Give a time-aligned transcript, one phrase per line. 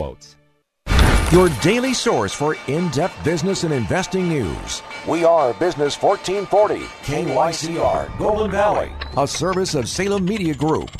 [0.00, 0.34] Quotes.
[1.30, 4.80] Your daily source for in depth business and investing news.
[5.06, 10.90] We are Business 1440, KYCR, Golden Valley, a service of Salem Media Group.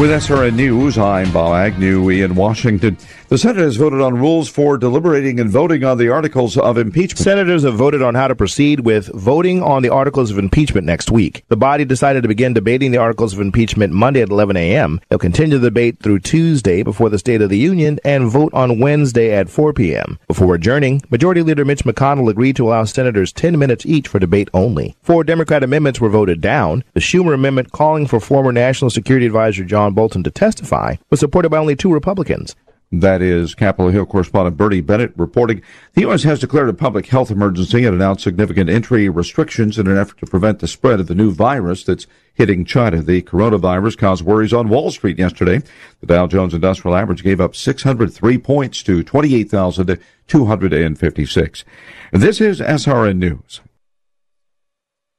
[0.00, 2.98] With SRN News, I'm Bob Agnew We in Washington.
[3.28, 7.18] The Senate has voted on rules for deliberating and voting on the articles of impeachment.
[7.18, 11.10] Senators have voted on how to proceed with voting on the articles of impeachment next
[11.10, 11.44] week.
[11.48, 15.00] The body decided to begin debating the articles of impeachment Monday at 11 a.m.
[15.08, 18.78] They'll continue the debate through Tuesday before the State of the Union and vote on
[18.78, 20.20] Wednesday at 4 p.m.
[20.28, 24.50] Before adjourning, Majority Leader Mitch McConnell agreed to allow senators 10 minutes each for debate
[24.54, 24.94] only.
[25.02, 26.84] Four Democrat amendments were voted down.
[26.94, 31.48] The Schumer amendment calling for former National Security Advisor John Bolton to testify was supported
[31.48, 32.54] by only two Republicans.
[32.92, 35.60] That is Capitol Hill correspondent Bernie Bennett reporting.
[35.94, 36.22] The U.S.
[36.22, 40.26] has declared a public health emergency and announced significant entry restrictions in an effort to
[40.26, 43.02] prevent the spread of the new virus that's hitting China.
[43.02, 45.62] The coronavirus caused worries on Wall Street yesterday.
[46.00, 51.64] The Dow Jones Industrial Average gave up 603 points to 28,256.
[52.12, 53.62] This is SRN News.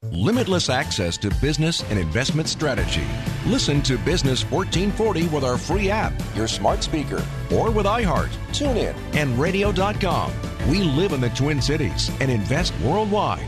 [0.04, 3.04] Limitless access to business and investment strategy.
[3.48, 8.94] Listen to Business 1440 with our free app, your smart speaker, or with iHeart, TuneIn,
[9.16, 10.32] and radio.com.
[10.70, 13.48] We live in the Twin Cities and invest worldwide.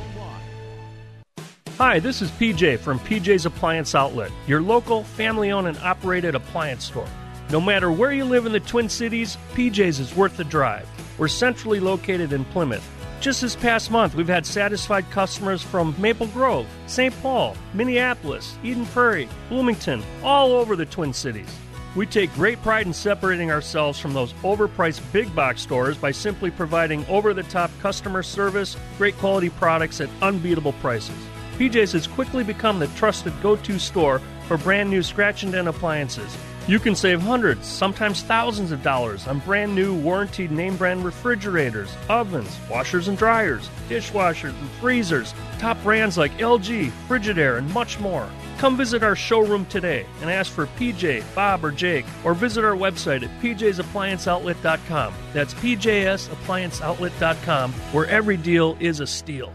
[1.77, 6.83] Hi, this is PJ from PJ's Appliance Outlet, your local family owned and operated appliance
[6.83, 7.07] store.
[7.51, 10.89] No matter where you live in the Twin Cities, PJ's is worth the drive.
[11.19, 12.98] We're centrally located in Plymouth.
[13.19, 17.13] Just this past month, we've had satisfied customers from Maple Grove, St.
[17.21, 21.53] Paul, Minneapolis, Eden Prairie, Bloomington, all over the Twin Cities.
[21.97, 26.49] We take great pride in separating ourselves from those overpriced big box stores by simply
[26.49, 31.17] providing over the top customer service, great quality products at unbeatable prices.
[31.57, 35.67] PJ's has quickly become the trusted go to store for brand new scratch and dent
[35.67, 36.37] appliances.
[36.69, 41.89] You can save hundreds, sometimes thousands of dollars on brand new warranted name brand refrigerators,
[42.07, 48.29] ovens, washers and dryers, dishwashers and freezers, top brands like LG, Frigidaire, and much more.
[48.59, 52.75] Come visit our showroom today and ask for PJ, Bob, or Jake, or visit our
[52.75, 55.13] website at pjsapplianceoutlet.com.
[55.33, 59.51] That's pjsapplianceoutlet.com, where every deal is a steal.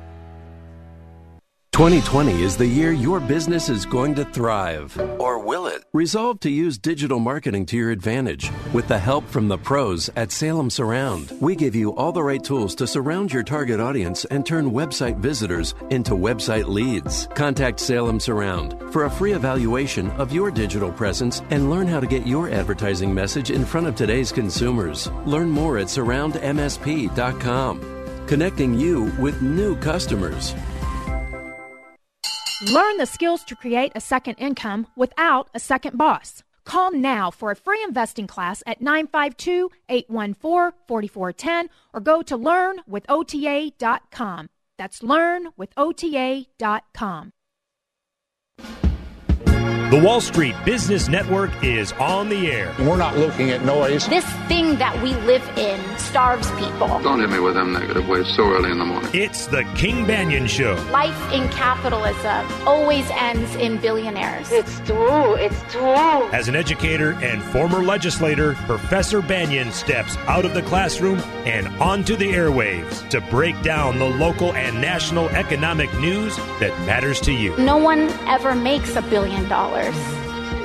[1.74, 4.96] 2020 is the year your business is going to thrive.
[5.18, 5.82] Or will it?
[5.92, 8.48] Resolve to use digital marketing to your advantage.
[8.72, 12.44] With the help from the pros at Salem Surround, we give you all the right
[12.44, 17.26] tools to surround your target audience and turn website visitors into website leads.
[17.34, 22.06] Contact Salem Surround for a free evaluation of your digital presence and learn how to
[22.06, 25.10] get your advertising message in front of today's consumers.
[25.26, 27.80] Learn more at surroundmsp.com.
[28.28, 30.54] Connecting you with new customers.
[32.62, 36.42] Learn the skills to create a second income without a second boss.
[36.64, 44.48] Call now for a free investing class at 952 814 4410 or go to learnwithota.com.
[44.78, 47.32] That's learnwithota.com.
[49.94, 52.74] The Wall Street Business Network is on the air.
[52.80, 54.08] We're not looking at noise.
[54.08, 56.88] This thing that we live in starves people.
[57.00, 59.08] Don't hit me with them negative ways so early in the morning.
[59.14, 60.74] It's the King Banaian Show.
[60.90, 64.50] Life in capitalism always ends in billionaires.
[64.50, 65.34] It's true.
[65.36, 66.28] It's true.
[66.32, 72.16] As an educator and former legislator, Professor Banaian steps out of the classroom and onto
[72.16, 77.56] the airwaves to break down the local and national economic news that matters to you.
[77.58, 79.83] No one ever makes a billion dollars.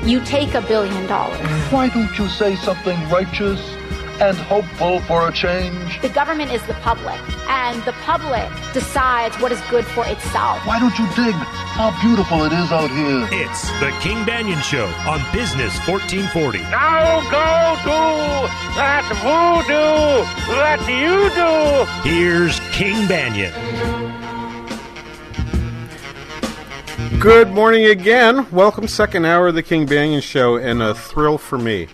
[0.06, 1.40] You take a billion dollars.
[1.72, 3.59] Why don't you say something righteous
[4.22, 6.02] and hopeful for a change?
[6.02, 10.66] The government is the public, and the public decides what is good for itself.
[10.66, 13.28] Why don't you dig how beautiful it is out here?
[13.32, 16.59] It's the King Banaian Show on Business 1440.
[16.72, 22.09] Now go do that voodoo that you do.
[22.09, 24.19] Here's King Banaian.
[27.20, 28.50] Good morning again.
[28.50, 31.90] Welcome, second hour of the King Banaian Show, and a thrill for me.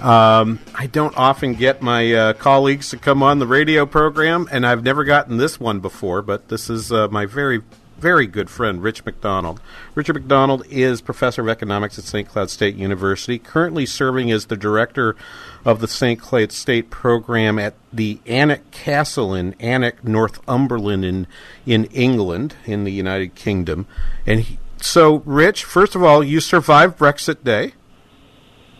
[0.00, 4.64] Um, I don't often get my uh, colleagues to come on the radio program, and
[4.64, 7.62] I've never gotten this one before, but this is uh, my very,
[8.04, 9.62] very good friend, Rich McDonald.
[9.94, 12.28] Richard McDonald is professor of economics at St.
[12.28, 15.16] Cloud State University, currently serving as the director
[15.64, 16.20] of the St.
[16.20, 21.26] Cloud State program at the Alnwick Castle in Alnwick, Northumberland, in
[21.64, 23.86] in England, in the United Kingdom.
[24.26, 27.72] And he, so, Rich, first of all, you survived Brexit Day.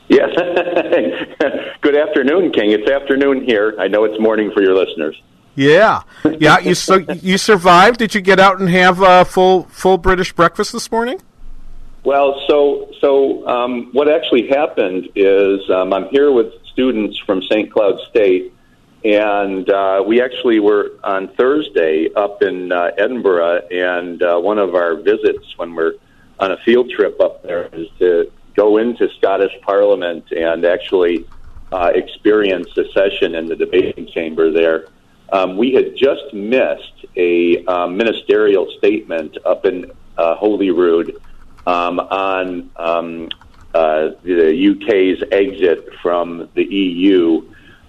[0.09, 0.29] Yes.
[1.81, 2.73] Good afternoon, King.
[2.73, 3.75] It's afternoon here.
[3.79, 5.19] I know it's morning for your listeners.
[5.55, 6.03] Yeah,
[6.39, 6.59] yeah.
[6.59, 7.99] You so you survived.
[7.99, 11.21] Did you get out and have a full full British breakfast this morning?
[12.05, 17.73] Well, so so um, what actually happened is um, I'm here with students from St.
[17.73, 18.53] Cloud State,
[19.05, 24.75] and uh, we actually were on Thursday up in uh, Edinburgh, and uh, one of
[24.75, 25.95] our visits when we're
[26.41, 31.27] on a field trip up there is to go into Scottish Parliament and actually
[31.73, 34.89] uh, experience a session in the debating chamber there.
[35.33, 41.21] Um, we had just missed a um, ministerial statement up in uh, Holyrood
[41.67, 43.29] um, on um,
[43.75, 47.43] uh, the UK's exit from the EU.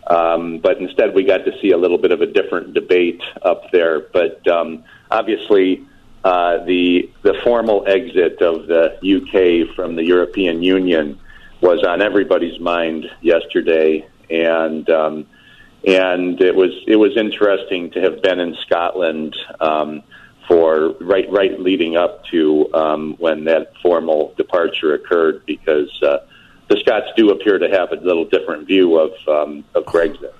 [0.08, 3.72] Um, but instead, we got to see a little bit of a different debate up
[3.72, 4.00] there.
[4.00, 5.86] But um, obviously,
[6.24, 11.20] uh, the the formal exit of the UK from the European Union
[11.62, 15.28] was on everybody's mind yesterday, and um,
[15.86, 20.02] and it was it was interesting to have been in Scotland um,
[20.48, 26.18] for right right leading up to um, when that formal departure occurred, because uh,
[26.70, 30.34] the Scots do appear to have a little different view of um, of Brexit.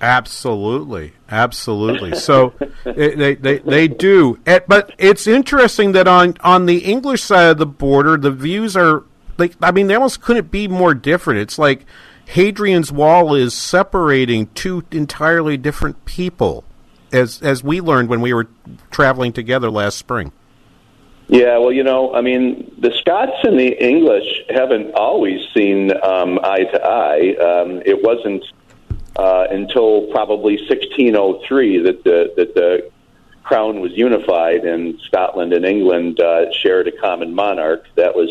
[0.00, 2.14] Absolutely, absolutely.
[2.14, 2.52] So
[2.84, 7.66] they, they they do, but it's interesting that on on the English side of the
[7.66, 9.02] border, the views are
[9.38, 11.40] like I mean they almost couldn't be more different.
[11.40, 11.84] It's like
[12.34, 16.64] Hadrian's Wall is separating two entirely different people,
[17.12, 18.48] as as we learned when we were
[18.90, 20.32] traveling together last spring.
[21.28, 26.40] Yeah, well, you know, I mean, the Scots and the English haven't always seen um,
[26.42, 27.36] eye to eye.
[27.36, 28.44] Um, it wasn't
[29.14, 32.90] uh, until probably 1603 that the that the
[33.44, 37.84] crown was unified and Scotland and England uh, shared a common monarch.
[37.94, 38.28] That was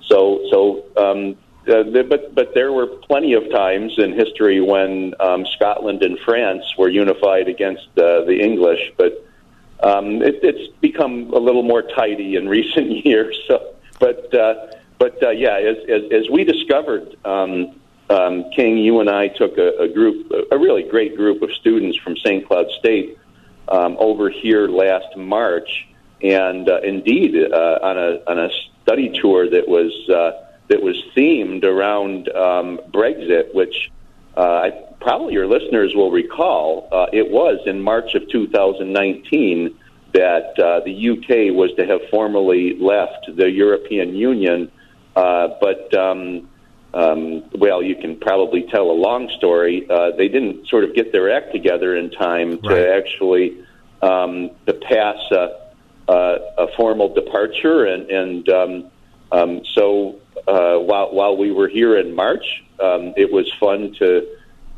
[0.00, 0.84] so so.
[0.96, 1.36] Um,
[1.68, 6.64] uh, but but there were plenty of times in history when um, Scotland and France
[6.76, 9.24] were unified against uh, the English, but
[9.82, 13.38] um, it, it's become a little more tidy in recent years.
[13.48, 14.66] So, but uh,
[14.98, 19.56] but uh, yeah, as, as as we discovered um, um, King, you and I took
[19.58, 22.46] a, a group, a really great group of students from St.
[22.46, 23.18] Cloud State
[23.68, 25.88] um, over here last March,
[26.22, 28.50] and uh, indeed uh, on a on a
[28.82, 33.90] study tour that was uh, that was themed around um, Brexit, which
[34.36, 34.70] uh, I,
[35.00, 36.88] probably your listeners will recall.
[36.90, 39.78] Uh, it was in March of 2019
[40.12, 44.70] that uh, the UK was to have formally left the European Union,
[45.16, 46.48] uh, but um,
[46.94, 49.86] um, well, you can probably tell a long story.
[49.90, 53.58] Uh, they didn't sort of get their act together in time to actually
[54.00, 55.60] um, to pass a,
[56.08, 58.90] a, a formal departure, and, and um,
[59.32, 62.44] um, so uh, while while we were here in March,
[62.80, 64.26] um, it was fun to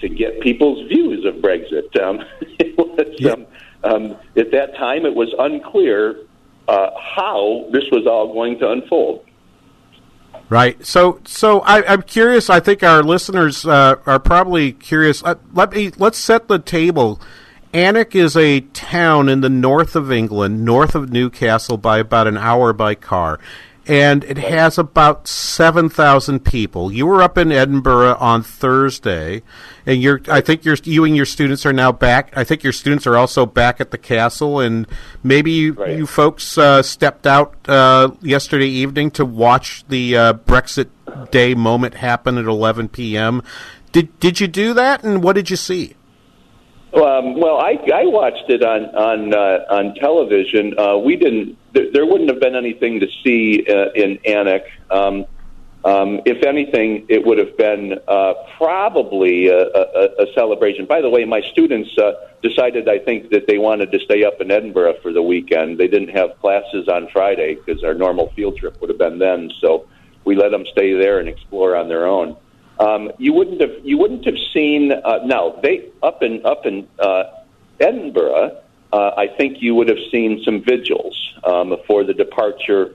[0.00, 1.88] to get people's views of Brexit.
[2.02, 2.24] Um,
[2.58, 3.46] it was, um,
[3.84, 6.16] um, at that time, it was unclear
[6.68, 9.24] uh, how this was all going to unfold.
[10.48, 10.84] Right.
[10.84, 12.48] So, so I, I'm curious.
[12.50, 15.22] I think our listeners uh, are probably curious.
[15.25, 17.20] Uh, let me let's set the table.
[17.75, 22.38] Alnwick is a town in the north of England, north of Newcastle, by about an
[22.38, 23.40] hour by car,
[23.88, 26.93] and it has about seven thousand people.
[26.93, 29.43] You were up in Edinburgh on Thursday,
[29.85, 30.21] and you're.
[30.28, 32.37] I think you're, you and your students are now back.
[32.37, 34.87] I think your students are also back at the castle, and
[35.23, 40.88] maybe you, you folks uh, stepped out uh, yesterday evening to watch the uh, Brexit
[41.31, 43.43] Day moment happen at 11 p.m.
[43.93, 45.95] Did did you do that, and what did you see?
[46.96, 50.78] Um, well, I, I watched it on on uh, on television.
[50.78, 51.58] Uh, we didn't.
[51.74, 54.64] There, there wouldn't have been anything to see uh, in Alnwick.
[54.90, 55.26] Um,
[55.84, 60.86] um, if anything, it would have been uh, probably a, a, a celebration.
[60.86, 62.12] By the way, my students uh,
[62.42, 65.78] decided, I think, that they wanted to stay up in Edinburgh for the weekend.
[65.78, 69.52] They didn't have classes on Friday because our normal field trip would have been then.
[69.60, 69.86] So
[70.24, 72.36] we let them stay there and explore on their own.
[72.78, 76.87] Um, you wouldn't have you wouldn't have seen uh, no they up in up in
[76.99, 77.25] uh,
[77.80, 78.59] Edinburgh.
[78.92, 82.95] Uh, I think you would have seen some vigils um, for the departure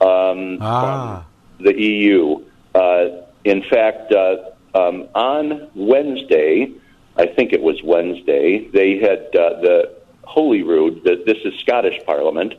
[0.00, 1.24] um, Ah.
[1.56, 2.40] from the EU.
[2.74, 4.36] Uh, in fact, uh,
[4.74, 6.70] um, on Wednesday,
[7.16, 9.90] I think it was Wednesday, they had uh, the
[10.24, 11.02] Holyrood.
[11.04, 12.54] The, this is Scottish Parliament.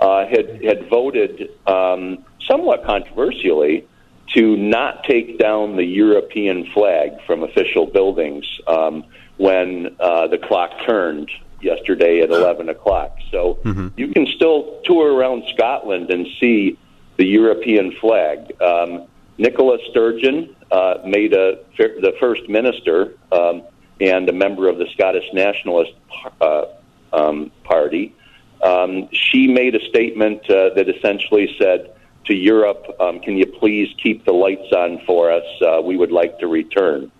[0.00, 3.86] uh, had had voted um, somewhat controversially
[4.32, 9.04] to not take down the European flag from official buildings um,
[9.36, 13.16] when uh, the clock turned yesterday at 11 o'clock.
[13.30, 13.88] So Mm-hmm.
[13.96, 16.78] you can still tour around Scotland and see
[17.16, 18.52] the European flag.
[18.60, 19.06] Um,
[19.38, 23.62] Nicola Sturgeon uh, made a, the first minister um,
[24.00, 25.92] and a member of the Scottish Nationalist
[26.40, 26.66] uh,
[27.12, 28.14] um, Party.
[28.62, 31.93] Um, she made a statement uh, that essentially said
[32.26, 35.44] to Europe, um, "Can you please keep the lights on for us?
[35.60, 37.10] Uh, we would like to return."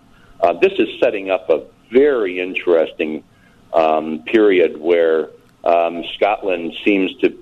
[0.41, 3.23] Uh, this is setting up a very interesting
[3.73, 5.29] um, period where
[5.63, 7.37] um, Scotland seems to,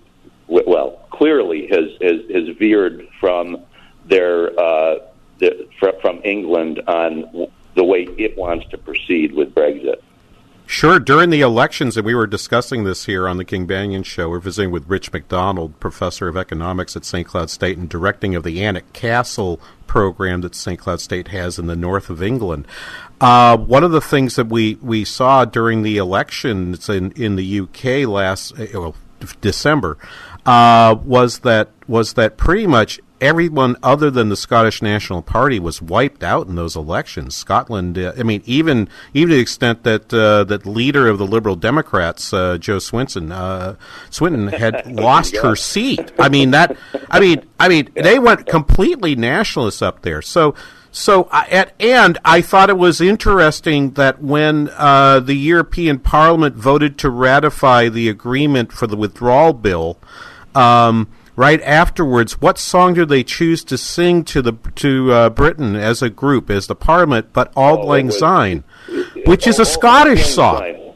[0.48, 3.58] well, clearly has has, has veered from
[4.06, 4.96] their uh,
[5.40, 5.68] the,
[6.02, 10.02] from England on the way it wants to proceed with Brexit.
[10.74, 10.98] Sure.
[10.98, 14.40] During the elections, and we were discussing this here on the King Banaian Show, we're
[14.40, 17.28] visiting with Rich McDonald, professor of economics at St.
[17.28, 20.80] Cloud State and directing of the Alnwick Castle program that St.
[20.80, 22.68] Cloud State has in the north of England.
[23.22, 27.60] Uh, one of the things that we, we saw during the elections in, in the
[27.60, 28.96] UK last uh, well,
[29.42, 30.00] December
[30.48, 35.82] uh, was that was that pretty much everyone other than the Scottish National Party was
[35.82, 37.36] wiped out in those elections.
[37.36, 41.26] Scotland, uh, I mean, even even to the extent that uh, that leader of the
[41.26, 43.76] Liberal Democrats, uh, Jo Swinson, uh,
[44.10, 46.12] Swinton, had lost her seat.
[46.20, 46.78] I mean that.
[47.10, 50.22] I mean, I mean, they went completely nationalist up there.
[50.22, 50.56] So.
[50.96, 57.00] So, at, and I thought it was interesting that when uh, the European Parliament voted
[57.00, 59.98] to ratify the agreement for the withdrawal bill,
[60.54, 65.76] um, right afterwards, what song do they choose to sing to the to uh, Britain
[65.76, 67.28] as a group, as the Parliament?
[67.34, 68.64] But "Auld Oh, Lang Syne,"
[69.26, 70.94] which is a Scottish song.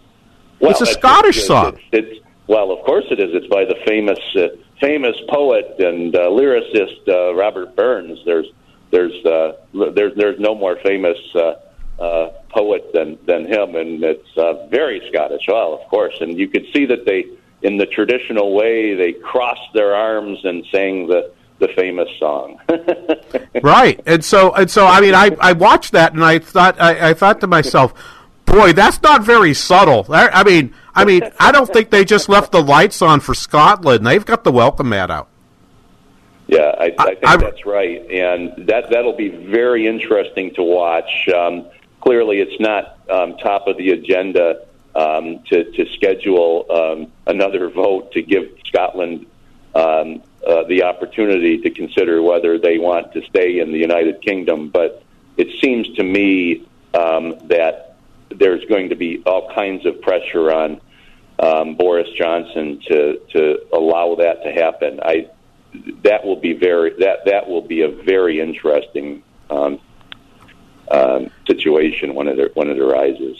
[0.59, 1.77] Well, It's a Scottish it's- song.
[1.91, 3.29] It's, it's, well, of course it is.
[3.33, 4.47] It's by the famous uh,
[4.81, 8.19] famous poet and uh, lyricist uh, Robert Burns.
[8.25, 8.47] There's
[8.91, 9.53] there's uh,
[9.93, 11.53] there's there's no more famous uh,
[12.01, 15.41] uh, poet than than him, and it's uh, very Scottish.
[15.47, 17.25] Well, of course, and you could see that they,
[17.61, 22.59] in the traditional way, they crossed their arms and sang the the famous song.
[23.63, 23.99] right.
[24.05, 27.13] And so and so i mean i i watched that and i thought i, I
[27.15, 27.93] thought to myself
[28.45, 30.05] boy that's not very subtle.
[30.09, 33.33] I, I mean i mean i don't think they just left the lights on for
[33.33, 34.05] scotland.
[34.05, 35.29] They've got the welcome mat out.
[36.47, 41.27] Yeah, I, I think that's right, and that that'll be very interesting to watch.
[41.27, 41.67] Um,
[41.99, 44.66] clearly, it's not um, top of the agenda
[44.97, 49.27] um, to to schedule um, another vote to give Scotland
[49.75, 54.69] um, uh, the opportunity to consider whether they want to stay in the United Kingdom.
[54.69, 55.03] But
[55.37, 57.95] it seems to me um, that
[58.29, 60.81] there's going to be all kinds of pressure on
[61.39, 64.99] um, Boris Johnson to to allow that to happen.
[65.03, 65.29] I
[66.03, 69.79] that will be very that that will be a very interesting um,
[70.89, 73.37] um, situation when it when it arises.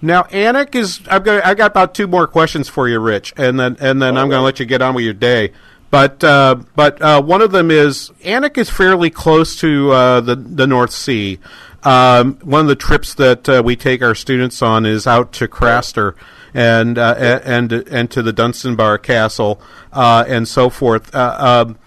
[0.00, 3.58] Now Alnwick is i've got i got about two more questions for you rich and
[3.58, 5.52] then and then i'm going to let you get on with your day
[5.90, 10.36] but uh, but uh, one of them is Alnwick is fairly close to uh, the
[10.36, 11.38] the North Sea.
[11.82, 15.48] Um, one of the trips that uh, we take our students on is out to
[15.48, 16.14] Craster
[16.52, 17.14] and uh,
[17.44, 19.62] and and to the Dunstanburgh Castle
[19.92, 21.14] uh, and so forth.
[21.14, 21.78] Uh, um,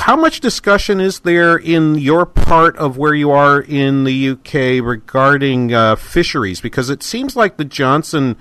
[0.00, 4.82] how much discussion is there in your part of where you are in the UK
[4.84, 6.60] regarding uh, fisheries?
[6.60, 8.36] Because it seems like the Johnson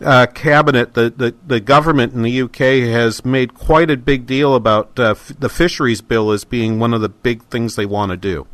[0.00, 4.54] uh, cabinet, the, the the government in the UK has made quite a big deal
[4.54, 8.10] about uh, f- the fisheries bill as being one of the big things they want
[8.10, 8.46] to do.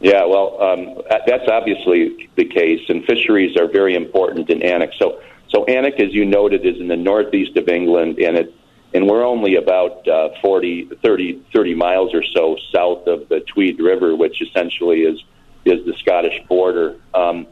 [0.00, 4.92] Yeah, well, um, that's obviously the case, and fisheries are very important in Alnwick.
[4.98, 8.54] So, so Alnwick, as you noted, is in the northeast of England, and it
[8.94, 13.80] and we're only about uh, 40, 30, 30 miles or so south of the Tweed
[13.80, 15.22] River, which essentially is
[15.64, 16.96] is the Scottish border.
[17.12, 17.46] Um,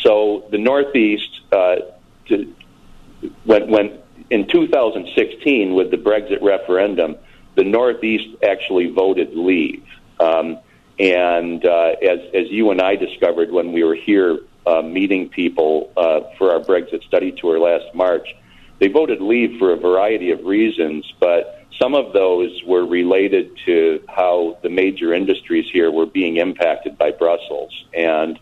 [0.00, 1.76] so the northeast, uh,
[3.44, 3.98] when when
[4.30, 7.16] in 2016 with the Brexit referendum,
[7.54, 9.84] the northeast actually voted leave.
[10.18, 10.58] Um,
[10.98, 15.92] and uh, as, as you and I discovered when we were here uh, meeting people
[15.96, 18.34] uh, for our Brexit study tour last March,
[18.82, 24.02] they voted leave for a variety of reasons, but some of those were related to
[24.08, 27.72] how the major industries here were being impacted by Brussels.
[27.94, 28.40] And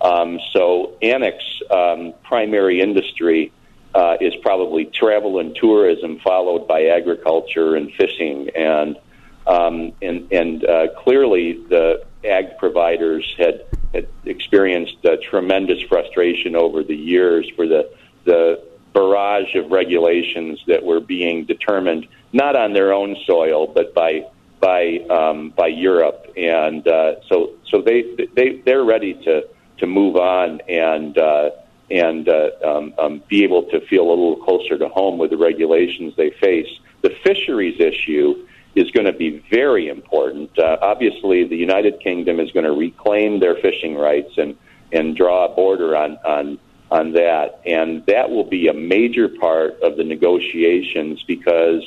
[0.00, 3.50] um, so Alnwick's um, primary industry
[3.92, 8.48] uh, is probably travel and tourism, followed by agriculture and fishing.
[8.50, 8.96] And
[9.44, 16.84] um, and and uh, clearly the ag providers had had experienced uh, tremendous frustration over
[16.84, 17.90] the years for the
[18.24, 24.26] the barrage of regulations that were being determined not on their own soil, but by
[24.60, 28.02] by um, by Europe, and uh, so so they
[28.34, 29.46] they they're ready to
[29.78, 31.50] to move on and uh,
[31.90, 35.36] and uh, um, um, be able to feel a little closer to home with the
[35.36, 36.68] regulations they face.
[37.02, 40.56] The fisheries issue is going to be very important.
[40.56, 44.56] Uh, obviously, the United Kingdom is going to reclaim their fishing rights and
[44.92, 46.58] and draw a border on on
[46.90, 51.82] on that, and that will be a major part of the negotiations because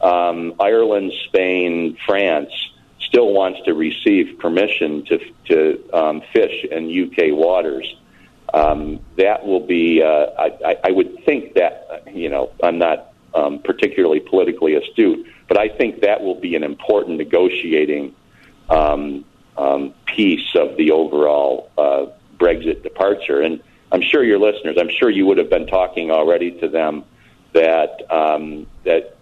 [0.00, 2.50] um, Ireland, Spain, France
[3.00, 7.96] still wants to receive permission to to um, fish in UK waters.
[8.54, 10.02] Um, that will be.
[10.02, 15.58] Uh, I, I would think that you know I'm not um, particularly politically astute, but
[15.58, 18.14] I think that will be an important negotiating
[18.70, 19.24] um,
[19.56, 22.06] um, piece of the overall uh,
[22.38, 23.40] Brexit departure.
[23.40, 27.04] And I'm sure your listeners, I'm sure you would have been talking already to them
[27.54, 29.16] that um, that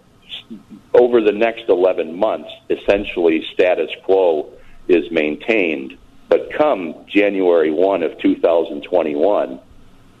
[0.93, 4.51] over the next 11 months, essentially status quo
[4.87, 5.97] is maintained.
[6.29, 9.59] But come January 1 of 2021,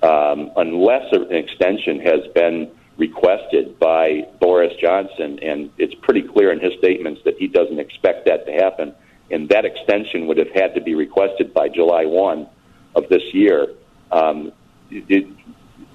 [0.01, 6.59] um, unless an extension has been requested by Boris Johnson, and it's pretty clear in
[6.59, 8.93] his statements that he doesn't expect that to happen,
[9.29, 12.47] and that extension would have had to be requested by July 1
[12.95, 13.67] of this year.
[14.11, 14.51] Um,
[14.89, 15.27] it,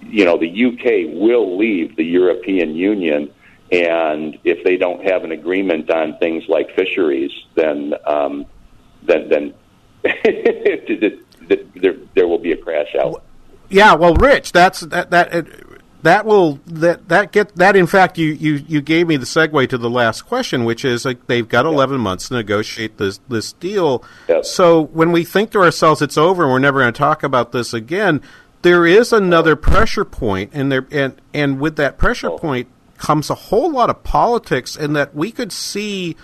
[0.03, 3.33] you know, the UK will leave the European Union
[3.73, 8.45] and if they don't have an agreement on things like fisheries, then um,
[9.03, 9.55] then then
[11.81, 13.25] there there will be a crash out.
[13.71, 15.33] Yeah, well, Rich, that's that that
[16.03, 17.77] that will that that get that.
[17.77, 21.05] In fact, you you you gave me the segue to the last question, which is
[21.05, 24.05] like they've got eleven months to negotiate this this deal.
[24.43, 27.53] So when we think to ourselves, it's over, and we're never going to talk about
[27.53, 28.21] this again.
[28.63, 32.69] There is another pressure point, and there and and with that pressure point
[32.99, 36.17] comes a whole lot of politics, and that we could see.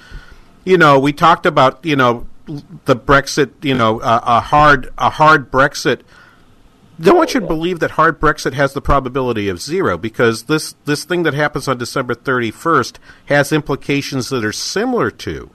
[0.65, 2.27] You know, we talked about you know
[2.85, 3.53] the Brexit.
[3.63, 6.01] You know, uh, a hard a hard Brexit.
[6.99, 11.05] No one should believe that hard Brexit has the probability of zero because this this
[11.05, 15.51] thing that happens on December thirty first has implications that are similar to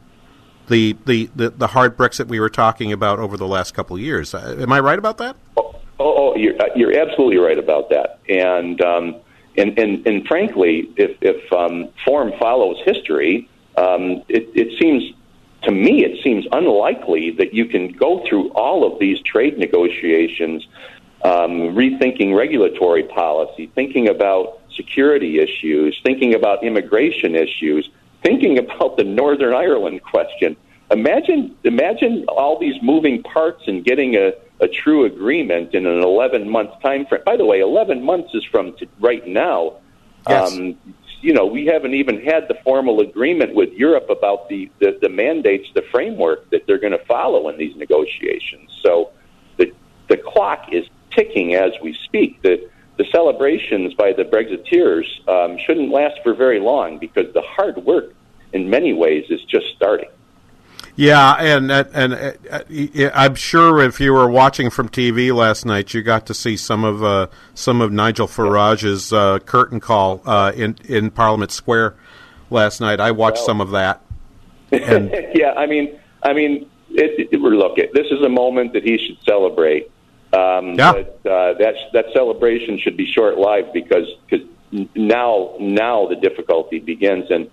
[0.67, 4.01] the, the, the, the hard Brexit we were talking about over the last couple of
[4.01, 4.33] years.
[4.33, 5.35] Uh, am I right about that?
[5.57, 8.19] Oh, oh you're, uh, you're absolutely right about that.
[8.29, 9.15] And um,
[9.55, 15.13] and, and, and frankly, if, if um, form follows history, um, it, it seems
[15.63, 20.65] to me it seems unlikely that you can go through all of these trade negotiations,
[21.23, 27.89] um, rethinking regulatory policy, thinking about security issues, thinking about immigration issues,
[28.23, 30.55] thinking about the Northern Ireland question.
[30.91, 36.49] Imagine, imagine all these moving parts and getting a, a true agreement in an 11
[36.49, 37.21] month time frame.
[37.25, 39.77] By the way, 11 months is from t- right now.
[40.29, 40.53] Yes.
[40.53, 40.77] Um,
[41.21, 45.07] you know, we haven't even had the formal agreement with Europe about the, the, the
[45.07, 48.77] mandates, the framework that they're going to follow in these negotiations.
[48.81, 49.11] So
[49.55, 49.71] the,
[50.09, 52.41] the clock is ticking as we speak.
[52.41, 57.77] The, the celebrations by the Brexiteers um, shouldn't last for very long because the hard
[57.77, 58.13] work,
[58.53, 60.09] in many ways, is just starting.
[60.95, 66.03] Yeah, and and, uh, I'm sure if you were watching from TV last night, you
[66.03, 70.77] got to see some of uh, some of Nigel Farage's uh, curtain call uh, in
[70.85, 71.95] in Parliament Square
[72.51, 72.99] last night.
[72.99, 74.01] I watched Well- some of that.
[74.71, 78.83] And yeah, I mean, I mean, it, it, look, it, this is a moment that
[78.83, 79.91] he should celebrate.
[80.33, 80.93] Um, Yeah.
[80.93, 84.45] But uh, that that celebration should be short lived because because
[84.95, 87.49] now now the difficulty begins and.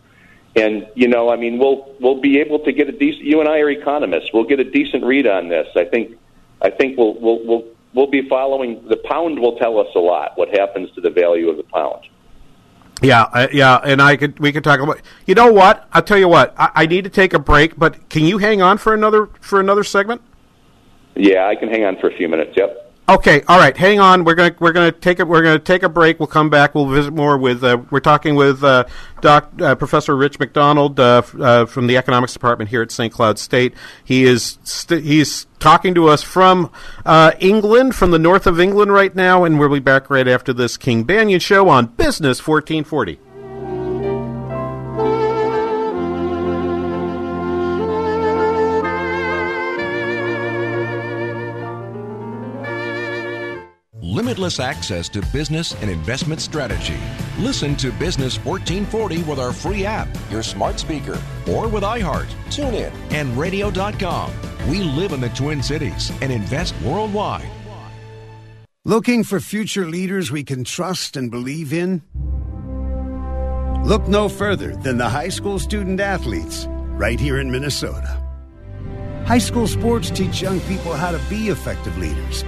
[0.57, 3.23] And you know, I mean, we'll we'll be able to get a decent.
[3.23, 4.31] You and I are economists.
[4.35, 5.69] We'll get a decent read on this.
[5.77, 6.19] I think.
[6.61, 7.65] I think we'll we'll we'll
[7.95, 8.85] we'll be following.
[8.89, 10.37] The pound will tell us a lot.
[10.37, 12.09] What happens to the value of the pound?
[13.03, 15.01] yeah, uh, yeah, and I could we could talk about.
[15.27, 15.89] You know what?
[15.93, 16.55] I'll tell you what.
[16.59, 19.61] I, I need to take a break, but can you hang on for another for
[19.61, 20.23] another segment?
[21.17, 22.53] Yeah, I can hang on for a few minutes.
[22.57, 22.87] Yep.
[23.11, 23.77] Okay, all right.
[23.77, 24.23] Hang on.
[24.23, 26.21] We're gonna we're gonna take a we're gonna take a break.
[26.21, 26.77] We'll come back.
[26.77, 27.65] We'll visit more with.
[27.65, 28.85] Uh, we're talking with uh,
[29.21, 33.13] Doc uh, Professor Rich McDonald uh, uh, from the economics department here at St.
[33.13, 33.75] Cloud State.
[34.05, 36.71] He is st- he's talking to us from
[37.05, 40.53] uh, England, from the north of England right now, and we'll be back right after
[40.53, 43.19] this King Banaian show on Business fourteen forty.
[54.21, 56.99] Limitless access to business and investment strategy.
[57.39, 62.93] Listen to Business 1440 with our free app, your smart speaker, or with iHeart, TuneIn,
[63.13, 64.31] and radio.com.
[64.69, 67.51] We live in the Twin Cities and invest worldwide.
[68.85, 72.03] Looking for future leaders we can trust and believe in?
[73.87, 78.23] Look no further than the high school student athletes right here in Minnesota.
[79.25, 82.45] High school sports teach young people how to be effective leaders.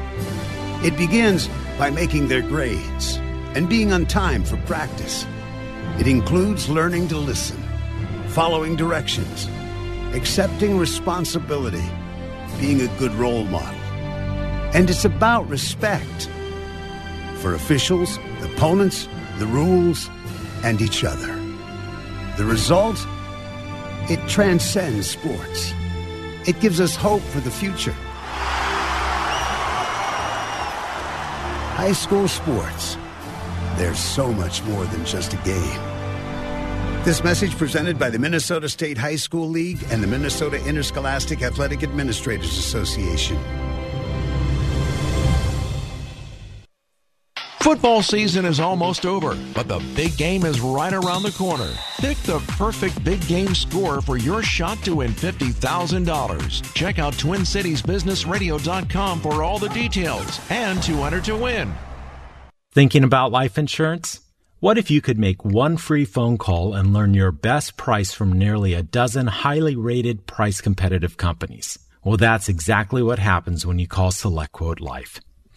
[0.85, 3.17] It begins by making their grades
[3.55, 5.25] and being on time for practice.
[6.01, 7.63] It includes learning to listen,
[8.29, 9.49] following directions,
[10.13, 11.85] accepting responsibility,
[12.61, 13.79] being a good role model.
[14.75, 16.29] And it's about respect
[17.37, 20.11] for officials, opponents, the rules,
[20.65, 21.33] and each other.
[22.39, 22.97] The result?
[24.11, 25.73] It transcends sports.
[26.45, 27.95] It gives us hope for the future.
[31.83, 32.97] High school sports.
[33.75, 35.81] There's so much more than just a game.
[37.03, 41.83] This message presented by the Minnesota State High School League and the Minnesota Interscholastic Athletic
[41.83, 43.37] Administrators Association.
[47.63, 51.73] Football season is almost over, but the big game is right around the corner.
[52.01, 56.75] Pick the perfect big game score for your shot to win $50,000.
[56.75, 61.73] Check out TwinCitiesBusinessRadio.com for all the details and to enter to win.
[62.73, 64.19] Thinking about life insurance?
[64.59, 68.33] What if you could make one free phone call and learn your best price from
[68.33, 71.79] nearly a dozen highly rated price competitive companies?
[72.03, 75.21] Well, that's exactly what happens when you call SelectQuote Life.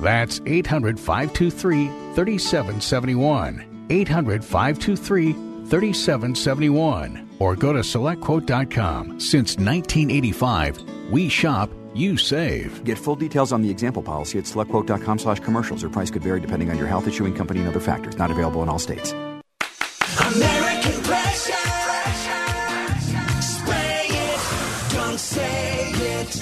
[0.00, 3.86] That's 800 523 3771.
[3.90, 9.20] 800 523 3771 or go to selectquote.com.
[9.20, 12.84] Since 1985, we shop, you save.
[12.84, 15.82] Get full details on the example policy at selectquote.com slash commercials.
[15.82, 18.16] Or price could vary depending on your health issuing company and other factors.
[18.16, 19.12] Not available in all states.
[20.18, 21.55] American Spray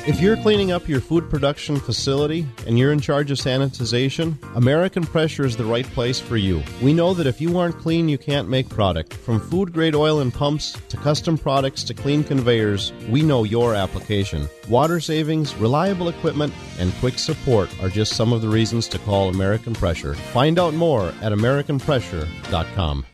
[0.07, 5.05] If you're cleaning up your food production facility and you're in charge of sanitization, American
[5.05, 6.63] Pressure is the right place for you.
[6.83, 9.15] We know that if you aren't clean, you can't make product.
[9.15, 13.75] From food grade oil and pumps to custom products to clean conveyors, we know your
[13.75, 14.47] application.
[14.69, 19.31] Water savings, reliable equipment, and quick support are just some of the reasons to call
[19.31, 20.13] American Pressure.
[20.13, 23.07] Find out more at AmericanPressure.com.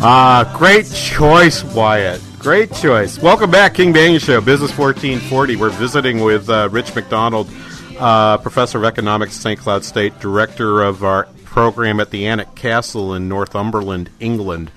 [0.00, 2.22] Ah, great choice, Wyatt.
[2.38, 3.18] Great choice.
[3.18, 5.56] Welcome back, King Banaian Show, Business 1440.
[5.56, 7.50] We're visiting with uh, Rich McDonald,
[7.98, 9.60] uh, Professor of Economics at St.
[9.60, 14.70] Cloud State, Director of our program at the Alnwick Castle in Northumberland, England.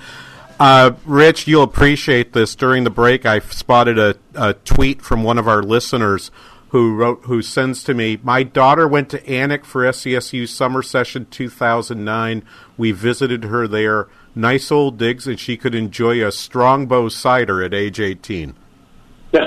[0.60, 2.56] Uh, Rich, you'll appreciate this.
[2.56, 6.32] During the break, I spotted a, a tweet from one of our listeners
[6.69, 11.27] who wrote, who sends to me, "My daughter went to Alnwick for SCSU summer session
[11.29, 12.43] 2009.
[12.77, 14.08] We visited her there.
[14.36, 18.55] Nice old digs, and she could enjoy a strongbow cider at age 18."
[19.34, 19.43] well,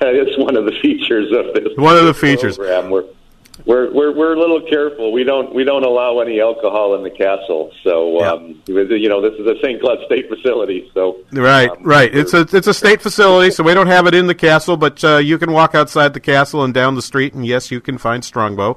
[0.00, 1.76] that is one of the features of this.
[1.76, 2.56] One of the features.
[2.56, 2.90] Program.
[2.90, 3.04] We're,
[3.66, 5.10] we're we're we're a little careful.
[5.10, 7.72] We don't we don't allow any alcohol in the castle.
[7.82, 9.80] So um, you know, this is a St.
[9.80, 10.90] Cloud State facility.
[10.92, 12.14] So Right, um, right.
[12.14, 15.02] It's a it's a state facility, so we don't have it in the castle, but
[15.02, 17.96] uh, you can walk outside the castle and down the street, and yes, you can
[17.96, 18.76] find Strongbow,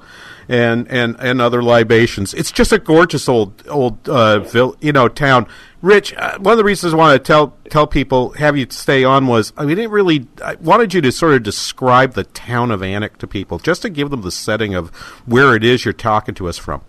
[0.49, 2.33] and and and other libations.
[2.33, 5.47] It's just a gorgeous old old uh, vil- you know town.
[5.81, 9.03] Rich, uh, one of the reasons I wanted to tell tell people have you stay
[9.03, 12.81] on was I didn't really I wanted you to sort of describe the town of
[12.81, 14.89] Alnwick to people, just to give them the setting of
[15.25, 16.81] where it is you're talking to us from.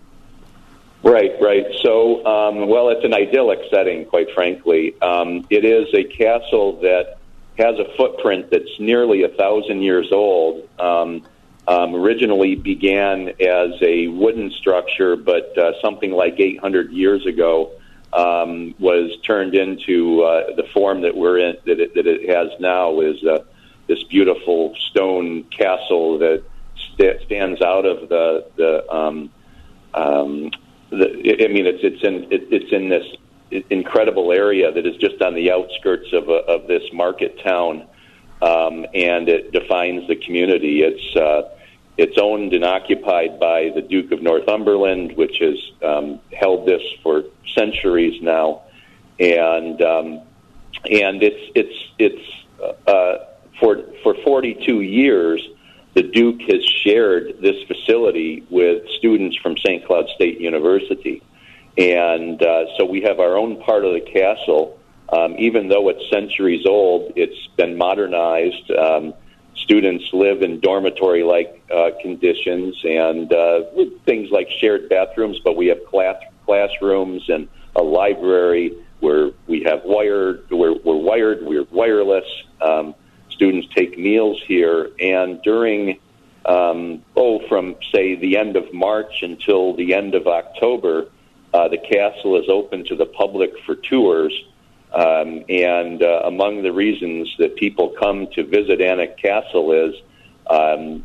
[1.03, 1.64] Right, right.
[1.83, 5.01] So, um, well, it's an idyllic setting, quite frankly.
[5.01, 7.18] Um, it is a castle that
[7.57, 10.68] has a footprint that's nearly a thousand years old.
[10.79, 11.23] Um,
[11.68, 17.72] um, originally began as a wooden structure, but uh, something like 800 years ago
[18.14, 22.48] um, was turned into uh, the form that we're in that it, that it has
[22.59, 23.44] now is uh,
[23.87, 26.42] this beautiful stone castle that
[26.94, 28.90] st- stands out of the the.
[28.90, 29.31] Um,
[29.94, 30.50] um,
[30.90, 33.04] the I mean, it's it's in it, it's in this
[33.68, 37.87] incredible area that is just on the outskirts of a, of this market town,
[38.40, 40.83] um, and it defines the community.
[40.83, 41.50] It's uh,
[41.98, 47.24] it's owned and occupied by the Duke of Northumberland, which has um, held this for
[47.56, 48.62] centuries now,
[49.18, 50.22] and um,
[50.88, 53.26] and it's it's it's uh,
[53.61, 55.46] for for 42 years.
[55.94, 59.84] The Duke has shared this facility with students from St.
[59.84, 61.20] Cloud State University,
[61.76, 64.78] and uh, so we have our own part of the castle.
[65.11, 68.70] Um, even though it's centuries old, it's been modernized.
[68.70, 69.14] Um,
[69.59, 73.62] students live in dormitory like uh, conditions and uh,
[74.05, 76.16] things like shared bathrooms, but we have class
[76.47, 82.25] classrooms and a library where we have wired, we're, we're wired, we're wireless.
[82.61, 82.94] Um,
[83.31, 86.01] students take meals here, and during
[86.47, 91.09] um, oh, from say the end of March until the end of October,
[91.53, 94.33] uh, the castle is open to the public for tours.
[94.92, 99.94] Um, and uh, among the reasons that people come to visit Alnwick Castle is
[100.48, 101.05] um,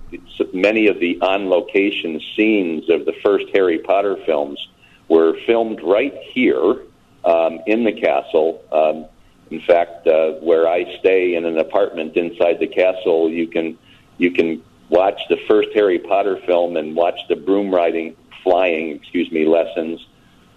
[0.53, 4.67] many of the on location scenes of the first Harry Potter films
[5.09, 6.77] were filmed right here
[7.25, 8.63] um, in the castle.
[8.71, 9.05] Um,
[9.51, 13.77] in fact, uh, where I stay in an apartment inside the castle, you can
[14.17, 19.31] you can watch the first Harry Potter film and watch the broom riding, flying, excuse
[19.31, 20.05] me, lessons.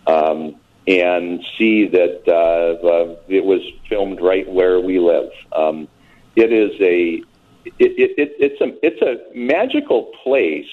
[0.07, 5.31] Um, and see that uh, uh, it was filmed right where we live.
[5.53, 5.89] Um,
[6.37, 7.23] it is a
[7.65, 10.67] it, it, it, it's a it's a magical place.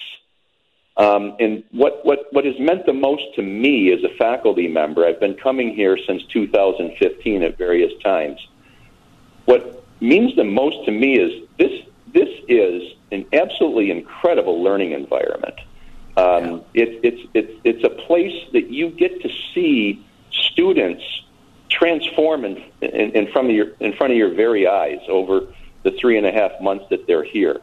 [0.95, 5.03] Um, and what, what, what has meant the most to me as a faculty member,
[5.03, 8.39] I've been coming here since 2015 at various times.
[9.45, 11.81] What means the most to me is this,
[12.13, 15.55] this is an absolutely incredible learning environment.
[16.15, 21.03] Um, it, it's, it's, it's a place that you get to see students
[21.69, 25.47] transform in, in, in, front of your, in front of your very eyes over
[25.81, 27.59] the three and a half months that they're here.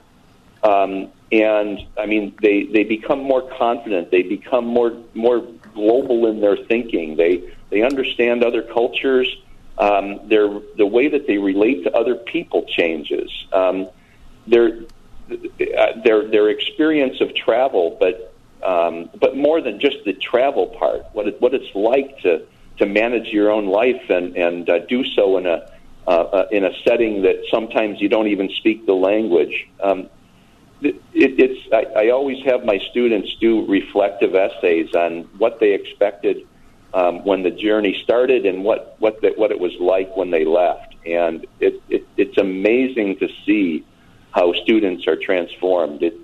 [0.62, 4.10] Um, and I mean, they, they become more confident.
[4.10, 7.16] They become more more global in their thinking.
[7.16, 9.28] They they understand other cultures.
[9.78, 13.30] Um, their the way that they relate to other people changes.
[13.52, 13.88] Um,
[14.46, 14.80] their
[16.04, 18.30] their their experience of travel, but
[18.62, 22.46] um, but more than just the travel part, what it, what it's like to
[22.79, 25.70] to manage your own life and and uh, do so in a
[26.07, 29.68] uh, uh, in a setting that sometimes you don't even speak the language.
[29.83, 30.09] Um,
[30.83, 36.46] it, it's I, I always have my students do reflective essays on what they expected
[36.94, 40.44] um, when the journey started and what what the, what it was like when they
[40.44, 43.85] left, and it, it it's amazing to see
[44.33, 46.03] how students are transformed.
[46.03, 46.14] It,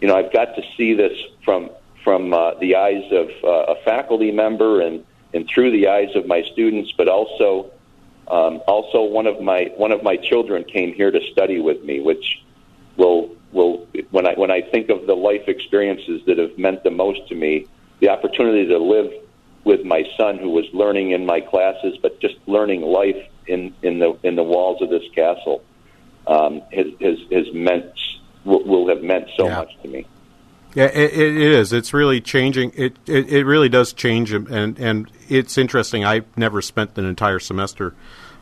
[0.00, 1.70] you know, I've got to see this from
[2.04, 6.26] from uh, the eyes of uh, a faculty member and and through the eyes of
[6.26, 7.70] my students, but also
[8.28, 12.00] um, also one of my one of my children came here to study with me,
[12.00, 12.42] which
[12.96, 16.90] will will when I when I think of the life experiences that have meant the
[16.90, 17.66] most to me,
[18.00, 19.12] the opportunity to live
[19.64, 23.98] with my son who was learning in my classes, but just learning life in in
[23.98, 25.62] the in the walls of this castle
[26.26, 27.92] um, has, has has meant
[28.44, 29.56] will, will have meant so Yeah.
[29.56, 30.06] much to me.
[30.74, 31.72] Yeah, it, it is.
[31.72, 32.72] It's really changing.
[32.76, 36.04] It, it it really does change, and and it's interesting.
[36.04, 37.94] I've never spent an entire semester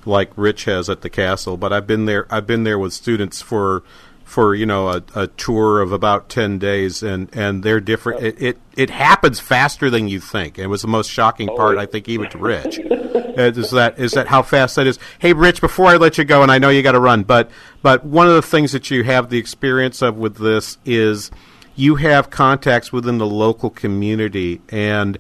[0.05, 2.27] like Rich has at the castle, but I've been there.
[2.29, 3.85] I've been there with students for
[4.27, 8.23] for you know a, a tour of about ten days, and and they're different.
[8.23, 10.59] It, it it happens faster than you think.
[10.59, 12.81] It was the most shocking oh, part, I think, even to Rich.
[13.37, 14.99] Is that is that how fast that is?
[15.19, 17.51] Hey, Rich, before I let you go, and I know you got to run, but
[17.83, 21.31] but one of the things that you have the experience of with this is
[21.75, 25.19] you have contacts within the local community and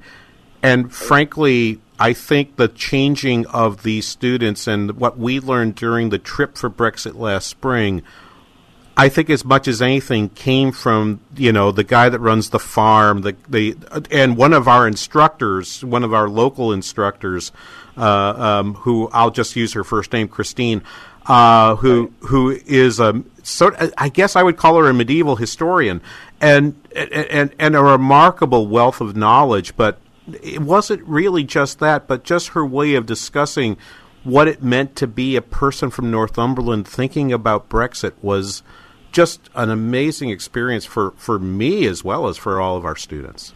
[0.62, 6.18] and frankly I think the changing of these students and what we learned during the
[6.18, 8.02] trip for Brexit last spring
[8.96, 12.58] I think as much as anything came from you know the guy that runs the
[12.58, 13.76] farm the the
[14.10, 17.52] and one of our instructors one of our local instructors
[17.98, 20.82] uh, um, who I'll just use her first name Christine
[21.26, 26.00] uh, who who is a sort I guess I would call her a medieval historian
[26.40, 29.98] and and and a remarkable wealth of knowledge but
[30.42, 33.76] it wasn't really just that but just her way of discussing
[34.24, 38.62] what it meant to be a person from Northumberland thinking about Brexit was
[39.12, 43.54] just an amazing experience for, for me as well as for all of our students.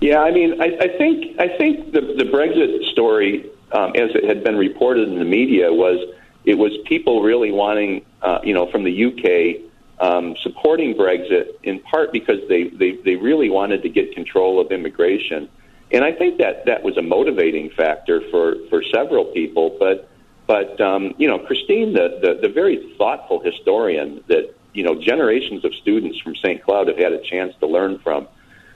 [0.00, 4.24] Yeah, I mean, I, I think I think the, the Brexit story, um, as it
[4.24, 5.98] had been reported in the media, was
[6.44, 9.70] it was people really wanting, uh, you know, from the UK
[10.00, 14.72] um, supporting Brexit in part because they, they they really wanted to get control of
[14.72, 15.48] immigration,
[15.92, 19.76] and I think that that was a motivating factor for for several people.
[19.78, 20.08] But
[20.50, 25.64] but um, you know, Christine, the, the the very thoughtful historian that you know generations
[25.64, 26.60] of students from St.
[26.64, 28.26] Cloud have had a chance to learn from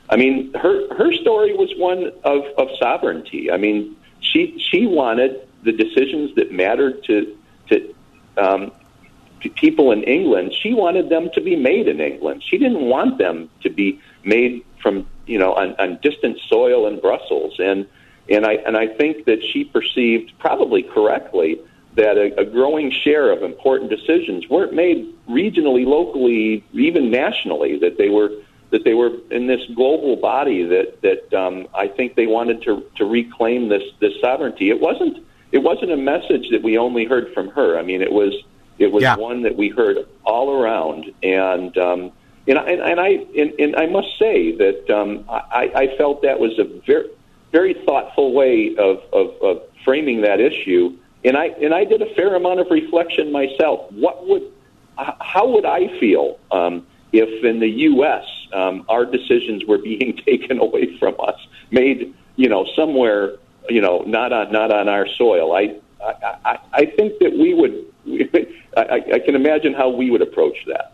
[0.08, 3.50] I mean, her her story was one of, of sovereignty.
[3.50, 7.37] I mean, she she wanted the decisions that mattered to
[7.70, 7.94] to
[8.37, 8.70] um,
[9.40, 10.54] people in England.
[10.54, 12.44] She wanted them to be made in England.
[12.48, 17.00] She didn't want them to be made from you know on, on distant soil in
[17.00, 17.56] Brussels.
[17.58, 17.88] And
[18.28, 21.60] and I and I think that she perceived probably correctly
[21.94, 27.78] that a, a growing share of important decisions weren't made regionally, locally, even nationally.
[27.78, 28.30] That they were
[28.70, 32.84] that they were in this global body that that um, I think they wanted to
[32.96, 34.70] to reclaim this this sovereignty.
[34.70, 37.78] It wasn't it wasn't a message that we only heard from her.
[37.78, 38.34] I mean, it was
[38.78, 39.16] it was Yeah.
[39.16, 42.10] one that we heard all around, and um,
[42.48, 43.08] and, and, and I
[43.38, 47.08] and, and I must say that um, I, I felt that was a very
[47.54, 52.12] very thoughtful way of, of, of framing that issue, and I and I did a
[52.16, 53.90] fair amount of reflection myself.
[53.92, 54.42] What would
[54.96, 58.24] how would I feel um, if in the U.S.
[58.52, 61.38] Um, our decisions were being taken away from us,
[61.70, 63.36] made you know somewhere
[63.70, 65.54] you know not on not on our soil?
[65.54, 67.86] I I, I, think that we would.
[68.76, 70.93] I, I can imagine how we would approach that.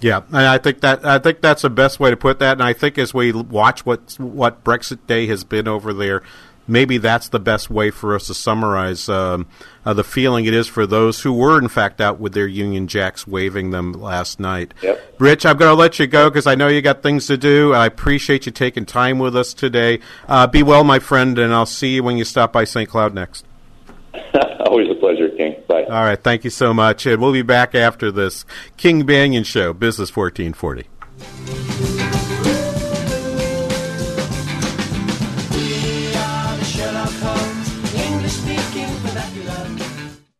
[0.00, 2.52] Yeah, and I think that I think that's the best way to put that.
[2.52, 6.22] And I think as we watch what what Brexit Day has been over there,
[6.68, 9.46] maybe that's the best way for us to summarize um,
[9.84, 12.86] uh, the feeling it is for those who were in fact out with their Union
[12.86, 14.72] Jacks waving them last night.
[14.82, 15.16] Yep.
[15.18, 17.72] Rich, I'm going to let you go because I know you got things to do.
[17.72, 19.98] I appreciate you taking time with us today.
[20.28, 22.88] Uh, be well, my friend, and I'll see you when you stop by St.
[22.88, 23.44] Cloud next.
[24.60, 25.56] Always a pleasure, King.
[25.66, 25.77] Bye.
[25.88, 28.44] All right, thank you so much, and we'll be back after this
[28.76, 30.97] King Banaian Show, Business 1440.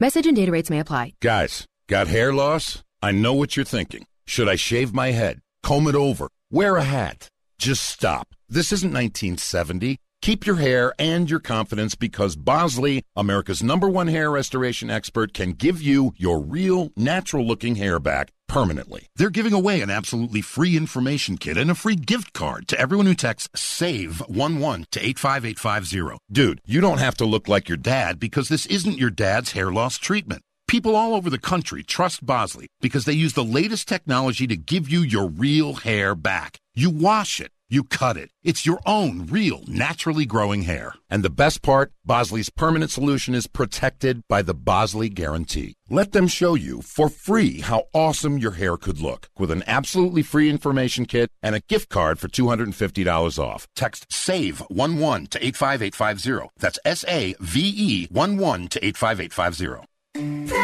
[0.00, 1.14] Message and data rates may apply.
[1.20, 2.82] Guys, got hair loss?
[3.00, 4.06] I know what you're thinking.
[4.26, 5.38] Should I shave my head?
[5.62, 6.26] Comb it over?
[6.50, 7.28] Wear a hat?
[7.58, 8.34] Just stop.
[8.48, 9.98] This isn't 1970.
[10.24, 15.52] Keep your hair and your confidence because Bosley, America's number one hair restoration expert, can
[15.52, 19.06] give you your real, natural looking hair back permanently.
[19.16, 23.04] They're giving away an absolutely free information kit and a free gift card to everyone
[23.04, 26.16] who texts SAVE11 to 85850.
[26.32, 29.70] Dude, you don't have to look like your dad because this isn't your dad's hair
[29.70, 30.40] loss treatment.
[30.66, 34.88] People all over the country trust Bosley because they use the latest technology to give
[34.88, 36.56] you your real hair back.
[36.74, 37.50] You wash it.
[37.68, 38.30] You cut it.
[38.42, 40.94] It's your own real, naturally growing hair.
[41.08, 45.74] And the best part, Bosley's permanent solution is protected by the Bosley Guarantee.
[45.88, 50.22] Let them show you for free how awesome your hair could look with an absolutely
[50.22, 53.66] free information kit and a gift card for $250 off.
[53.74, 56.50] Text SAVE11 to 85850.
[56.58, 60.63] That's S A V E 11 to 85850.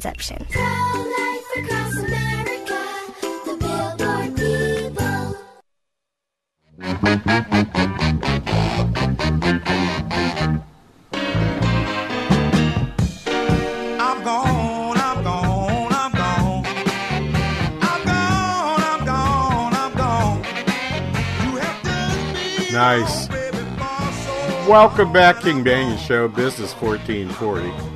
[0.03, 0.47] misconceptions.
[22.73, 23.27] Nice.
[24.67, 27.90] Welcome back, King Banaian Show, Business 1440.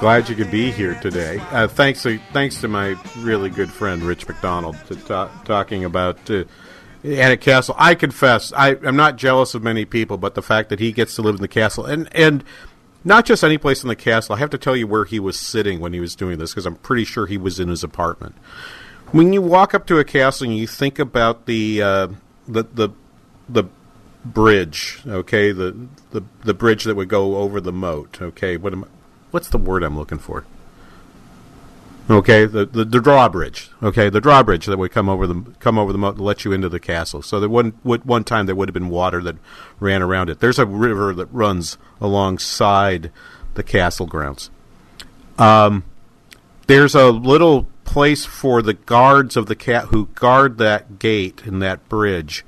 [0.00, 1.38] Glad you could be here today.
[1.50, 6.16] Uh, thanks, to, thanks to my really good friend Rich McDonald to ta- talking about
[6.30, 6.44] uh,
[7.04, 7.74] Alnwick Castle.
[7.76, 11.16] I confess, I, I'm not jealous of many people, but the fact that he gets
[11.16, 12.42] to live in the castle and and
[13.04, 14.34] not just any place in the castle.
[14.34, 16.64] I have to tell you where he was sitting when he was doing this because
[16.64, 18.36] I'm pretty sure he was in his apartment.
[19.12, 22.08] When you walk up to a castle and you think about the uh,
[22.48, 22.88] the the
[23.50, 23.64] the
[24.24, 28.56] bridge, okay, the, the the bridge that would go over the moat, okay.
[28.56, 28.86] What am
[29.30, 30.44] what's the word I'm looking for?
[32.08, 33.70] Okay, the, the the drawbridge.
[33.82, 36.52] Okay, the drawbridge that would come over the come over the moat to let you
[36.52, 37.22] into the castle.
[37.22, 39.36] So there one one time there would have been water that
[39.78, 40.40] ran around it.
[40.40, 43.12] There's a river that runs alongside
[43.54, 44.50] the castle grounds.
[45.38, 45.84] Um,
[46.66, 51.60] there's a little place for the guards of the cat who guard that gate and
[51.62, 52.44] that bridge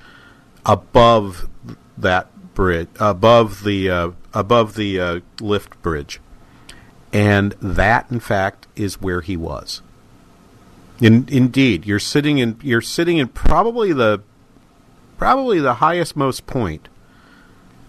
[0.66, 1.48] above
[1.96, 6.20] that bridge, above the uh, above the uh, lift bridge,
[7.12, 9.82] and that, in fact, is where he was.
[11.00, 14.22] In, indeed, you're sitting in you're sitting in probably the
[15.18, 16.88] probably the highest most point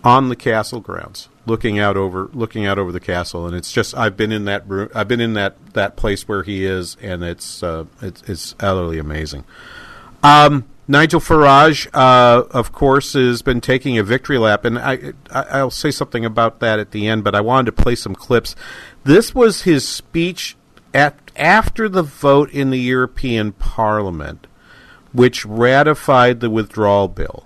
[0.03, 3.95] on the castle grounds, looking out over looking out over the castle, and it's just
[3.95, 7.24] I've been in that room, I've been in that that place where he is, and
[7.24, 9.45] it's uh, it's it's utterly amazing.
[10.24, 15.63] Um, Nigel Farage, uh, of course, has been taking a victory lap, and I, I
[15.63, 17.23] will say something about that at the end.
[17.23, 18.55] But I wanted to play some clips.
[19.03, 20.57] This was his speech
[20.93, 24.45] at after the vote in the European Parliament,
[25.13, 27.45] which ratified the withdrawal bill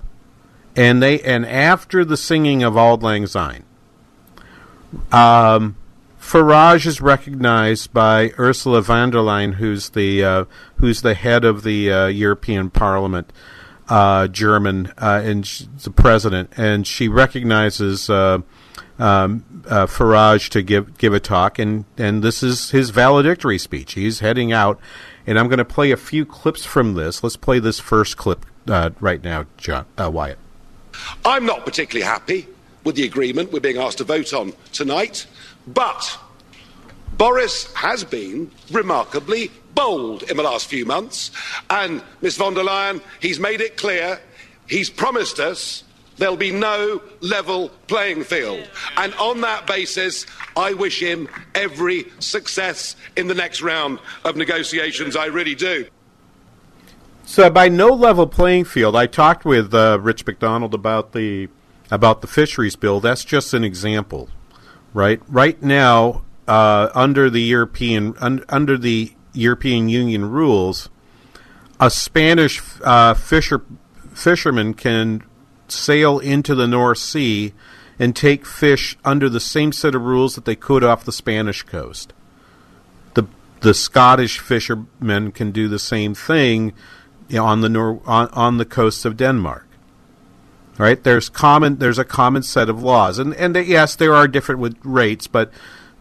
[0.77, 3.63] and they and after the singing of Auld Lang Syne,
[5.11, 5.75] um,
[6.27, 11.63] Farage is recognized by Ursula von der Leyen, who's the uh, who's the head of
[11.63, 13.31] the uh, European Parliament,
[13.87, 15.45] uh, German, uh, and
[15.81, 18.09] the president, and she recognizes.
[18.09, 18.39] Uh,
[18.99, 23.93] um, uh, Farage to give give a talk, and, and this is his valedictory speech.
[23.93, 24.79] He's heading out,
[25.27, 27.21] and I'm going to play a few clips from this.
[27.21, 30.39] Let's play this first clip right now, John Wyatt.
[31.23, 32.47] I'm not particularly happy
[32.83, 35.27] with the agreement we're being asked to vote on tonight,
[35.67, 36.17] but
[37.17, 41.31] Boris has been remarkably bold in the last few months,
[41.69, 44.19] and Ms von der Leyen, he's made it clear,
[44.67, 45.83] he's promised us
[46.17, 48.67] there'll be no level playing field.
[48.97, 55.15] And on that basis, I wish him every success in the next round of negotiations.
[55.15, 55.87] I really do.
[57.25, 61.49] So by no level playing field, I talked with uh, Rich McDonald about the
[61.89, 62.99] about the fisheries bill.
[62.99, 64.29] That's just an example,
[64.93, 65.21] right?
[65.27, 70.89] Right now, uh, under the European un, under the European Union rules,
[71.79, 73.61] a Spanish uh, fisher
[74.13, 75.23] fisherman can
[75.67, 77.53] sail into the North Sea
[77.99, 81.63] and take fish under the same set of rules that they could off the Spanish
[81.63, 82.13] coast.
[83.13, 83.27] The
[83.61, 86.73] the Scottish fishermen can do the same thing
[87.37, 89.66] on the nor- on, on the coast of Denmark.
[90.77, 91.03] Right?
[91.03, 94.77] There's common there's a common set of laws, and and yes, there are different with
[94.83, 95.51] rates, but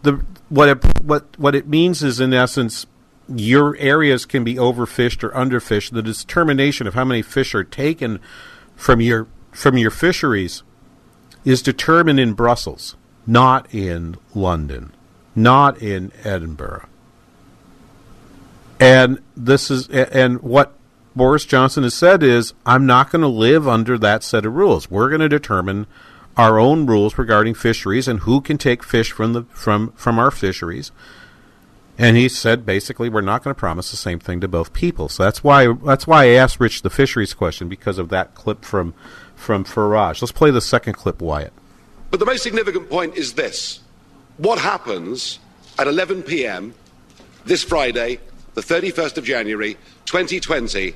[0.02, 2.86] the what it, what what it means is in essence
[3.28, 5.92] your areas can be overfished or underfished.
[5.92, 8.20] The determination of how many fish are taken
[8.76, 10.62] from your from your fisheries
[11.44, 12.96] is determined in Brussels,
[13.26, 14.92] not in London,
[15.34, 16.86] not in Edinburgh.
[18.78, 20.75] And this is and what
[21.16, 24.90] Boris Johnson has said is, I'm not going to live under that set of rules.
[24.90, 25.86] We're going to determine
[26.36, 30.30] our own rules regarding fisheries and who can take fish from the from from our
[30.30, 30.92] fisheries.
[31.96, 35.08] And he said basically we're not going to promise the same thing to both people.
[35.08, 38.62] So that's why that's why I asked Rich the fisheries question because of that clip
[38.62, 38.92] from
[39.34, 40.20] from Farage.
[40.20, 41.54] Let's play the second clip, Wyatt.
[42.10, 43.80] But the most significant point is this:
[44.36, 45.38] what happens
[45.78, 46.74] at 11 p.m.
[47.46, 48.20] this Friday,
[48.52, 50.94] the 31st of January, 2020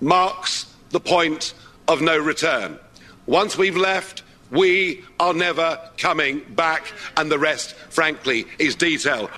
[0.00, 1.54] marks the point
[1.88, 2.78] of no return.
[3.26, 9.30] Once we've left, we are never coming back, and the rest, frankly, is detail.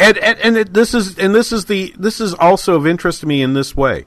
[0.00, 3.20] And and, and it, this is and this is the this is also of interest
[3.20, 4.06] to me in this way.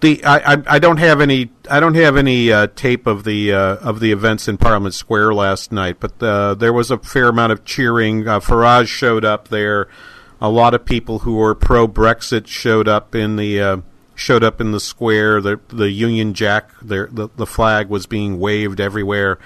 [0.00, 3.52] The I, I, I don't have any I don't have any uh, tape of the
[3.52, 7.28] uh, of the events in Parliament Square last night, but uh, there was a fair
[7.28, 8.28] amount of cheering.
[8.28, 9.88] Uh, Farage showed up there
[10.40, 13.76] a lot of people who were pro Brexit showed up in the uh,
[14.14, 15.40] showed up in the square.
[15.40, 19.38] The the Union Jack, the the, the flag was being waved everywhere,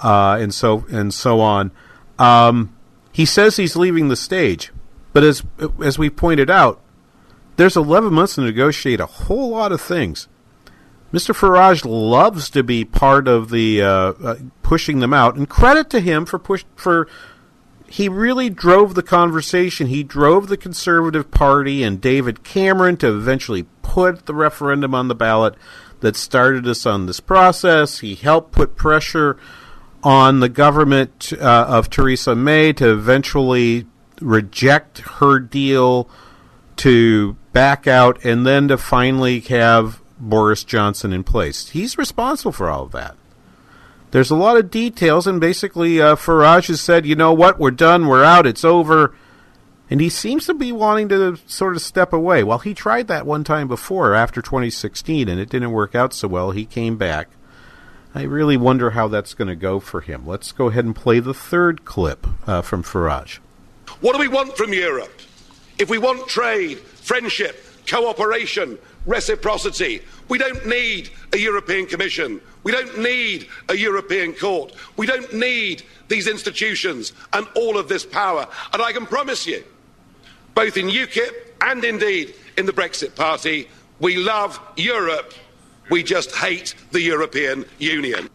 [0.00, 1.70] uh, and so and so on.
[2.18, 2.74] Um,
[3.12, 4.72] he says he's leaving the stage,
[5.12, 5.42] but as
[5.82, 6.80] as we pointed out,
[7.56, 10.28] there's 11 months to negotiate a whole lot of things.
[11.12, 11.32] Mr.
[11.32, 16.00] Farage loves to be part of the uh, uh, pushing them out, and credit to
[16.00, 17.08] him for push for.
[17.86, 19.86] He really drove the conversation.
[19.86, 25.14] He drove the Conservative Party and David Cameron to eventually put the referendum on the
[25.14, 25.54] ballot
[26.00, 28.00] that started us on this process.
[28.00, 29.38] He helped put pressure
[30.02, 33.86] on the government uh, of Theresa May to eventually
[34.20, 36.08] reject her deal,
[36.76, 41.70] to back out, and then to finally have Boris Johnson in place.
[41.70, 43.16] He's responsible for all of that.
[44.14, 47.72] There's a lot of details, and basically, uh, Farage has said, you know what, we're
[47.72, 49.12] done, we're out, it's over.
[49.90, 52.44] And he seems to be wanting to sort of step away.
[52.44, 56.28] Well, he tried that one time before after 2016, and it didn't work out so
[56.28, 56.52] well.
[56.52, 57.28] He came back.
[58.14, 60.24] I really wonder how that's going to go for him.
[60.24, 63.38] Let's go ahead and play the third clip uh, from Farage.
[64.00, 65.22] What do we want from Europe?
[65.76, 72.40] If we want trade, friendship, cooperation, reciprocity, we don't need a European Commission.
[72.62, 74.72] We don't need a European Court.
[74.96, 78.46] We don't need these institutions and all of this power.
[78.72, 79.62] And I can promise you,
[80.54, 83.68] both in UKIP and indeed in the Brexit Party,
[84.00, 85.34] we love Europe.
[85.90, 88.28] We just hate the European Union.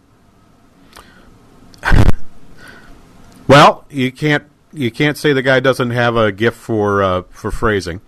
[3.48, 7.50] Well, you can't you can't say the guy doesn't have a gift for uh, for
[7.50, 8.02] phrasing.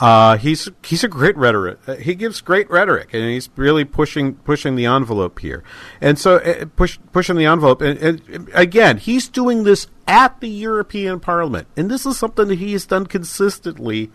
[0.00, 1.78] Uh, he's he's a great rhetoric.
[1.86, 5.62] Uh, he gives great rhetoric, and he's really pushing pushing the envelope here.
[6.00, 7.82] And so uh, push, pushing the envelope.
[7.82, 12.58] And, and, again, he's doing this at the European Parliament, and this is something that
[12.58, 14.10] he has done consistently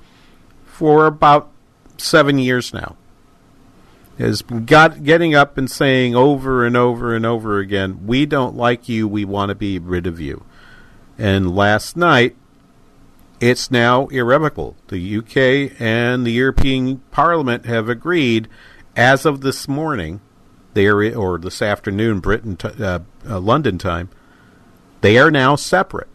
[0.65, 1.51] for about
[1.97, 2.97] seven years now.
[4.17, 8.89] Has got getting up and saying over and over and over again, "We don't like
[8.89, 9.07] you.
[9.07, 10.45] We want to be rid of you."
[11.17, 12.35] And last night,
[13.39, 14.75] it's now irrevocable.
[14.87, 18.47] The UK and the European Parliament have agreed,
[18.95, 20.21] as of this morning,
[20.73, 24.09] they are, or this afternoon, Britain, t- uh, uh, London time,
[25.01, 26.07] they are now separate.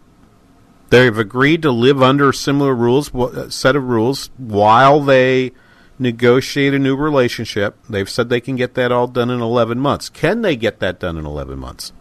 [0.91, 5.53] They've agreed to live under similar rules, uh, set of rules, while they
[5.99, 7.77] negotiate a new relationship.
[7.89, 10.09] They've said they can get that all done in 11 months.
[10.09, 11.93] Can they get that done in 11 months?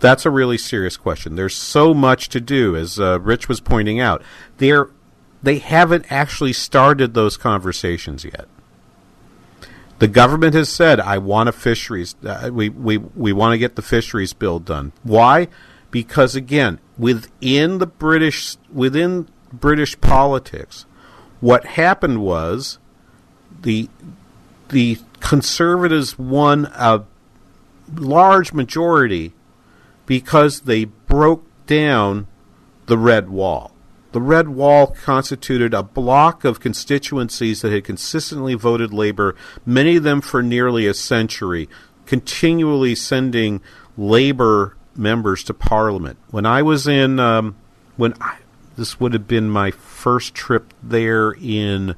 [0.00, 1.34] That's a really serious question.
[1.34, 4.22] There's so much to do, as uh, Rich was pointing out.
[4.58, 4.90] They're,
[5.42, 8.46] they haven't actually started those conversations yet.
[9.98, 12.14] The government has said, "I want a fisheries.
[12.24, 15.48] Uh, we we we want to get the fisheries bill done." Why?
[15.90, 20.86] Because again, within the British within British politics,
[21.40, 22.78] what happened was
[23.62, 23.88] the
[24.68, 27.02] the conservatives won a
[27.96, 29.32] large majority
[30.08, 32.26] because they broke down
[32.86, 33.72] the red wall.
[34.12, 39.36] The red wall constituted a block of constituencies that had consistently voted Labor,
[39.66, 41.68] many of them for nearly a century,
[42.06, 43.60] continually sending
[43.98, 46.18] Labor members to Parliament.
[46.30, 47.56] When I was in, um,
[47.98, 48.38] when I,
[48.78, 51.94] this would have been my first trip there in,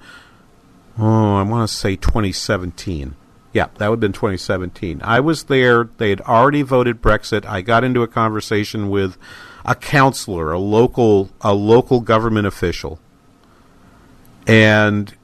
[0.98, 3.14] oh, I want to say 2017.
[3.52, 5.00] Yeah, that would have been 2017.
[5.02, 5.88] I was there.
[5.98, 7.44] They had already voted Brexit.
[7.44, 9.18] I got into a conversation with
[9.64, 13.00] a councillor, a local, a local government official,
[14.46, 15.14] and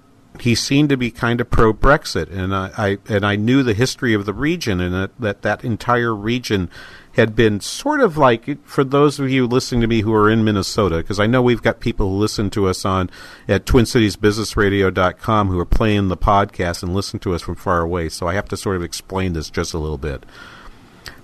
[0.40, 3.74] he seemed to be kind of pro Brexit, and I, I, and I knew the
[3.74, 6.70] history of the region and that, that that entire region
[7.16, 10.44] had been sort of like for those of you listening to me who are in
[10.44, 13.08] Minnesota, because I know we've got people who listen to us on
[13.48, 18.10] at TwinCitiesBusinessRadio.com who are playing the podcast and listen to us from far away.
[18.10, 20.24] So I have to sort of explain this just a little bit.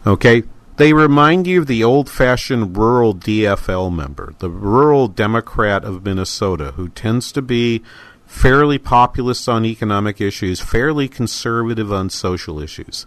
[0.07, 0.45] Okay,
[0.77, 6.89] they remind you of the old-fashioned rural DFL member, the rural Democrat of Minnesota, who
[6.89, 7.83] tends to be
[8.25, 13.05] fairly populist on economic issues, fairly conservative on social issues.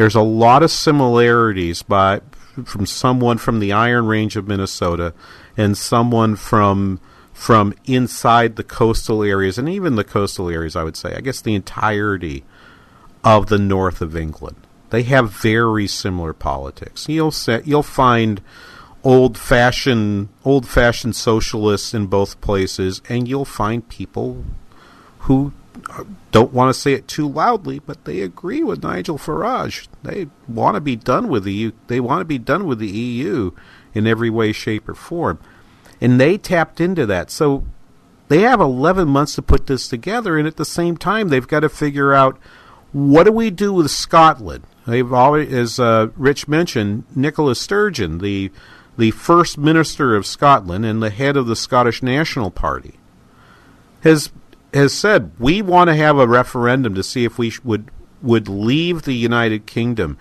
[0.00, 2.22] There's a lot of similarities by
[2.64, 5.12] from someone from the Iron Range of Minnesota
[5.58, 7.00] and someone from
[7.34, 11.14] from inside the coastal areas and even the coastal areas I would say.
[11.14, 12.44] I guess the entirety
[13.22, 14.66] of the north of England.
[14.88, 17.06] They have very similar politics.
[17.06, 17.34] You'll
[17.66, 18.40] you'll find
[19.04, 24.46] old fashioned old fashioned socialists in both places and you'll find people
[25.18, 25.52] who
[26.32, 29.88] don't want to say it too loudly, but they agree with Nigel Farage.
[30.02, 31.72] They want to be done with the EU.
[31.86, 33.52] They want to be done with the EU
[33.94, 35.38] in every way, shape, or form,
[36.00, 37.30] and they tapped into that.
[37.30, 37.64] So
[38.28, 41.60] they have 11 months to put this together, and at the same time, they've got
[41.60, 42.38] to figure out
[42.92, 44.64] what do we do with Scotland.
[44.86, 48.50] They've already, as uh, Rich mentioned, Nicola Sturgeon, the
[48.96, 52.98] the first minister of Scotland and the head of the Scottish National Party,
[54.02, 54.30] has
[54.72, 57.90] has said we want to have a referendum to see if we sh- would
[58.22, 60.18] would leave the United Kingdom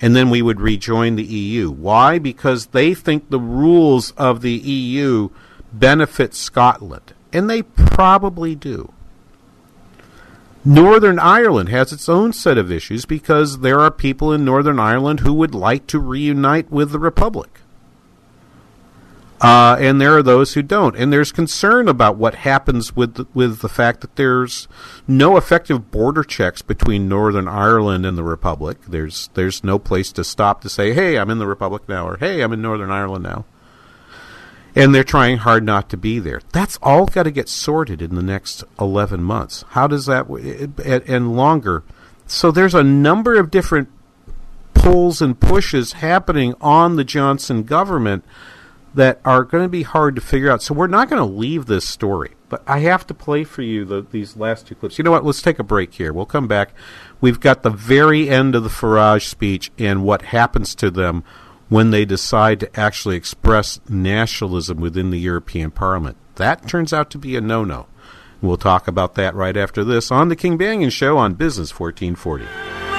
[0.00, 1.70] and then we would rejoin the EU.
[1.70, 2.18] Why?
[2.18, 5.28] Because they think the rules of the EU
[5.72, 7.12] benefit Scotland.
[7.32, 8.92] And they probably do.
[10.64, 15.20] Northern Ireland has its own set of issues because there are people in Northern Ireland
[15.20, 17.60] who would like to reunite with the Republic.
[19.40, 20.94] Uh, and there are those who don't.
[20.96, 24.68] And there's concern about what happens with the, with the fact that there's
[25.08, 28.78] no effective border checks between Northern Ireland and the Republic.
[28.86, 32.18] There's there's no place to stop to say, "Hey, I'm in the Republic now," or
[32.18, 33.46] "Hey, I'm in Northern Ireland now."
[34.76, 36.42] And they're trying hard not to be there.
[36.52, 39.64] That's all got to get sorted in the next 11 months.
[39.70, 40.28] How does that
[41.06, 41.82] and longer?
[42.26, 43.88] So there's a number of different
[44.74, 48.24] pulls and pushes happening on the Johnson government
[48.94, 50.62] that are going to be hard to figure out.
[50.62, 53.84] So we're not going to leave this story, but I have to play for you
[53.84, 54.98] the, these last two clips.
[54.98, 55.24] You know what?
[55.24, 56.12] Let's take a break here.
[56.12, 56.74] We'll come back.
[57.20, 61.24] We've got the very end of the Farage speech and what happens to them
[61.68, 66.16] when they decide to actually express nationalism within the European Parliament.
[66.34, 67.86] That turns out to be a no-no.
[68.42, 72.89] We'll talk about that right after this on the King Banaian Show on Business 1440.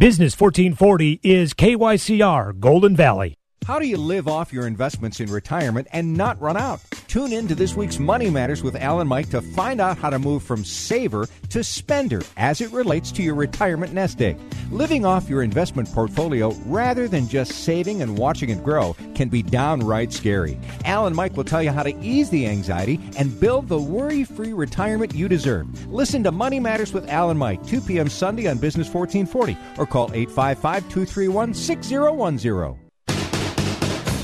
[0.00, 3.39] Business 1440 is KYCR Golden Valley.
[3.70, 6.80] How do you live off your investments in retirement and not run out?
[7.06, 10.18] Tune in to this week's Money Matters with Alan Mike to find out how to
[10.18, 14.40] move from saver to spender as it relates to your retirement nest egg.
[14.72, 19.40] Living off your investment portfolio rather than just saving and watching it grow can be
[19.40, 20.58] downright scary.
[20.84, 24.52] Alan Mike will tell you how to ease the anxiety and build the worry free
[24.52, 25.86] retirement you deserve.
[25.86, 28.08] Listen to Money Matters with Alan Mike, 2 p.m.
[28.08, 32.89] Sunday on Business 1440 or call 855 231 6010.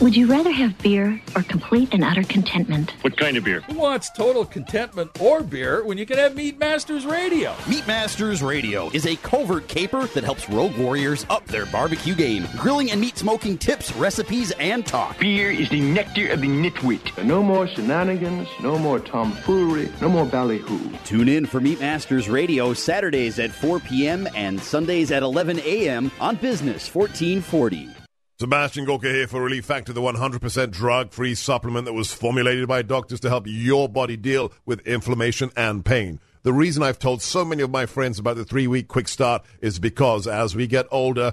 [0.03, 2.95] Would you rather have beer or complete and utter contentment?
[3.01, 3.63] What kind of beer?
[3.63, 7.55] Who wants total contentment or beer when you can have Meat Masters Radio?
[7.67, 12.47] Meat Masters Radio is a covert caper that helps rogue warriors up their barbecue game.
[12.59, 15.19] Grilling and meat smoking tips, recipes, and talk.
[15.19, 17.25] Beer is the nectar of the nitwit.
[17.25, 20.91] No more shenanigans, no more tomfoolery, no more ballyhoo.
[21.07, 24.29] Tune in for Meat Masters Radio Saturdays at 4 p.m.
[24.35, 26.13] and Sundays at 11 a.m.
[26.21, 28.06] on Business 1440.
[28.39, 32.83] Sebastian Gorka here for Relief Factor, the 100% drug free supplement that was formulated by
[32.83, 36.21] doctors to help your body deal with inflammation and pain.
[36.43, 39.43] The reason I've told so many of my friends about the three week quick start
[39.63, 41.33] is because as we get older,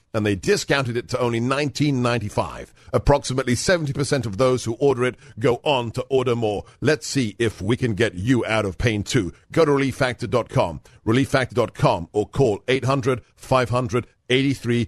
[0.13, 2.71] and they discounted it to only $19.95.
[2.93, 6.65] Approximately 70% of those who order it go on to order more.
[6.81, 9.33] Let's see if we can get you out of pain too.
[9.51, 14.87] Go to relieffactor.com, relieffactor.com, or call 800 500 83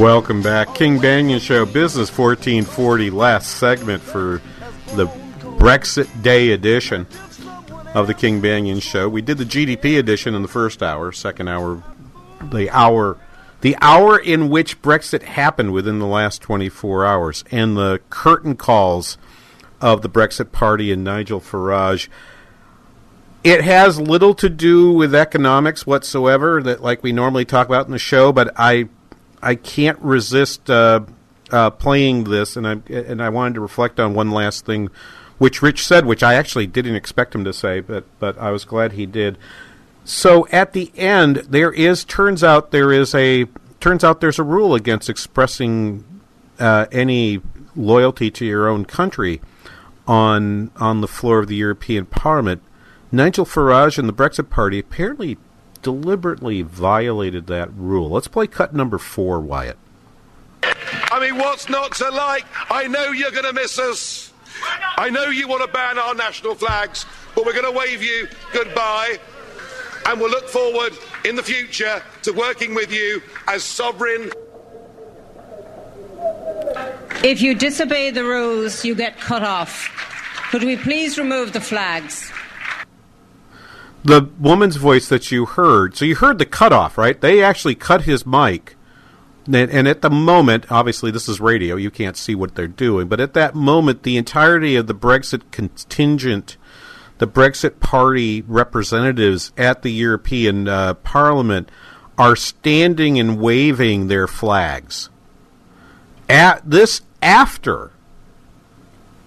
[0.00, 0.74] Welcome back.
[0.74, 4.40] King Banaian Show, Business 1440, last segment for
[4.96, 5.06] the
[5.58, 7.06] Brexit Day edition
[7.94, 9.06] of the King Banaian Show.
[9.10, 11.82] We did the GDP edition in the first hour, second hour,
[12.40, 13.18] the hour
[13.60, 19.18] the hour in which Brexit happened within the last 24 hours and the curtain calls
[19.82, 22.08] of the Brexit Party and Nigel Farage.
[23.44, 27.92] It has little to do with economics whatsoever, that like we normally talk about in
[27.92, 28.32] the show.
[28.32, 28.88] But I,
[29.42, 31.00] I can't resist uh,
[31.50, 34.88] uh, playing this, and I and I wanted to reflect on one last thing,
[35.38, 38.64] which Rich said, which I actually didn't expect him to say, but but I was
[38.64, 39.36] glad he did.
[40.04, 43.46] So at the end, there is turns out there is a
[43.80, 46.04] turns out there's a rule against expressing
[46.58, 47.40] uh, any
[47.74, 49.40] loyalty to your own country
[50.06, 52.62] on on the floor of the European Parliament.
[53.10, 55.36] Nigel Farage and the Brexit Party apparently
[55.82, 58.10] deliberately violated that rule.
[58.10, 59.78] Let's play cut number four, Wyatt.
[60.62, 62.46] I mean, what's not to like?
[62.70, 64.32] I know you're going to miss us.
[64.96, 67.04] I know you want to ban our national flags,
[67.34, 69.18] but we're going to wave you goodbye.
[70.06, 70.92] And we'll look forward
[71.24, 74.30] in the future to working with you as sovereign.
[77.24, 79.88] If you disobey the rules, you get cut off.
[80.50, 82.32] Could we please remove the flags?
[84.04, 87.20] The woman's voice that you heard, so you heard the cutoff, right?
[87.20, 88.76] They actually cut his mic.
[89.46, 93.08] And, and at the moment, obviously, this is radio, you can't see what they're doing,
[93.08, 96.56] but at that moment, the entirety of the Brexit contingent,
[97.18, 101.70] the Brexit Party representatives at the European uh, Parliament,
[102.18, 105.10] are standing and waving their flags.
[106.28, 107.92] At this after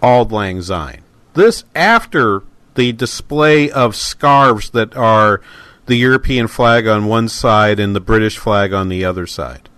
[0.02, 1.02] Auld Lang Syne.
[1.34, 2.44] This after
[2.76, 5.42] the display of scarves that are
[5.86, 9.70] the European flag on one side and the British flag on the other side.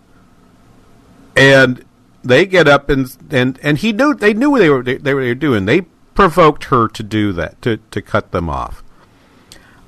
[1.36, 1.86] And
[2.24, 5.14] they get up and and and he knew they knew what they were they, they
[5.14, 5.66] were doing.
[5.66, 5.82] They
[6.14, 8.84] provoked her to do that to to cut them off.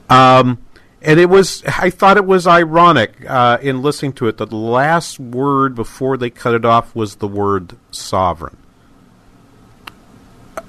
[0.09, 0.59] Um,
[1.01, 4.55] and it was I thought it was ironic uh, in listening to it that the
[4.55, 8.57] last word before they cut it off was the word sovereign.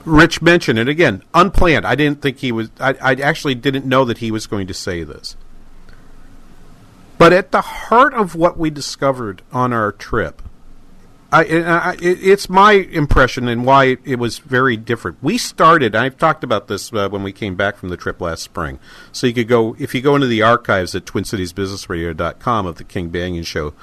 [0.04, 1.86] Rich mentioned it again, unplanned.
[1.86, 2.70] I didn't think he was.
[2.80, 5.36] I, I actually didn't know that he was going to say this.
[7.18, 10.40] But at the heart of what we discovered on our trip,
[11.32, 15.18] I, I, it's my impression and why it was very different.
[15.22, 15.94] We started.
[15.94, 18.80] I've talked about this uh, when we came back from the trip last spring.
[19.12, 23.10] So you could go if you go into the archives at TwinCitiesBusinessRadio.com of the King
[23.10, 23.74] Banaian Show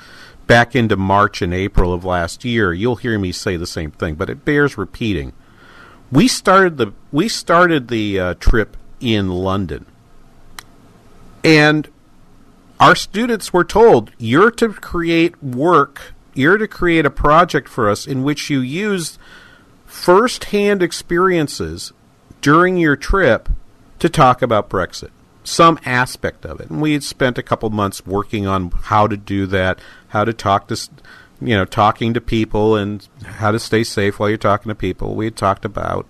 [0.45, 2.73] back into March and April of last year.
[2.73, 5.31] You'll hear me say the same thing, but it bears repeating.
[6.11, 9.85] We started the we started the uh, trip in London,
[11.43, 11.89] and
[12.79, 18.07] our students were told you're to create work, you're to create a project for us
[18.07, 19.19] in which you use
[19.85, 21.91] first-hand experiences
[22.41, 23.49] during your trip
[23.99, 25.09] to talk about Brexit,
[25.43, 26.69] some aspect of it.
[26.69, 29.79] And we had spent a couple months working on how to do that,
[30.09, 30.77] how to talk to
[31.41, 35.15] you know, talking to people and how to stay safe while you're talking to people.
[35.15, 36.05] We had talked about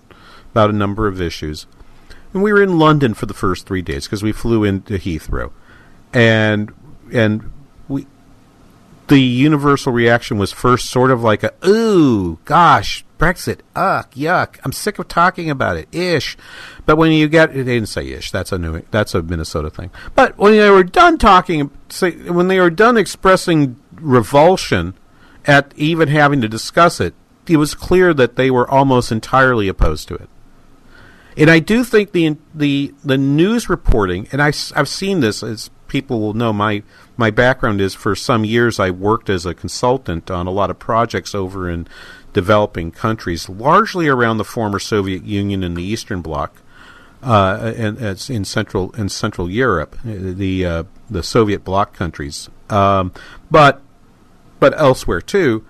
[0.52, 1.68] about a number of issues,
[2.34, 5.52] and we were in London for the first three days because we flew into Heathrow,
[6.14, 6.74] and
[7.12, 7.52] and
[7.88, 8.08] we
[9.08, 14.72] the universal reaction was first sort of like a ooh gosh Brexit ugh yuck I'm
[14.72, 16.38] sick of talking about it ish,
[16.86, 19.92] but when you get they didn't say ish that's a new that's a Minnesota thing,
[20.16, 24.94] but when they were done talking say when they were done expressing revulsion
[25.48, 27.16] at even having to discuss it,
[27.48, 30.30] it was clear that they were almost entirely opposed to it.
[31.38, 35.70] And I do think the the the news reporting, and I, I've seen this as
[35.88, 36.52] people will know.
[36.52, 36.84] My
[37.16, 40.80] my background is for some years I worked as a consultant on a lot of
[40.80, 41.88] projects over in
[42.34, 46.60] developing countries, largely around the former Soviet Union and the Eastern Bloc,
[47.22, 53.14] uh, and, and in central in Central Europe, the uh, the Soviet bloc countries, um,
[53.52, 53.82] but
[54.60, 55.66] but elsewhere too.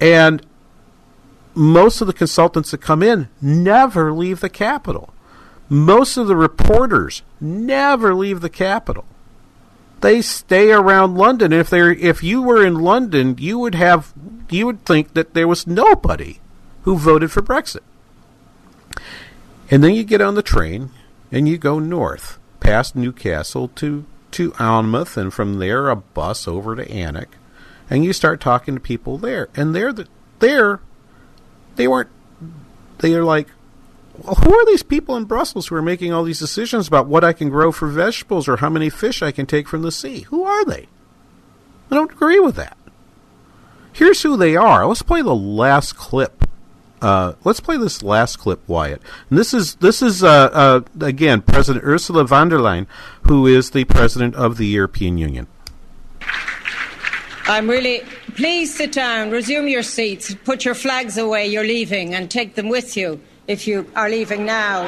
[0.00, 0.44] And
[1.54, 5.12] most of the consultants that come in never leave the capital.
[5.68, 9.04] Most of the reporters never leave the capital.
[10.00, 11.52] They stay around London.
[11.52, 14.12] If they if you were in London, you would have
[14.50, 16.40] you would think that there was nobody
[16.82, 17.80] who voted for Brexit.
[19.70, 20.90] And then you get on the train
[21.32, 26.76] and you go north past Newcastle to to Alnmouth and from there a bus over
[26.76, 27.28] to Alnwick
[27.90, 30.08] and you start talking to people there, and they're the,
[30.38, 30.80] there.
[31.76, 32.10] They weren't.
[32.98, 33.48] They are like,
[34.16, 37.24] well, who are these people in Brussels who are making all these decisions about what
[37.24, 40.20] I can grow for vegetables or how many fish I can take from the sea?
[40.22, 40.88] Who are they?
[41.90, 42.76] I don't agree with that.
[43.92, 44.86] Here's who they are.
[44.86, 46.44] Let's play the last clip.
[47.02, 49.02] Uh, let's play this last clip, Wyatt.
[49.28, 52.86] And this is this is uh, uh, again President Ursula von der Leyen,
[53.26, 55.46] who is the president of the European Union.
[57.46, 58.02] I'm really.
[58.36, 62.68] Please sit down, resume your seats, put your flags away, you're leaving, and take them
[62.68, 64.82] with you if you are leaving now.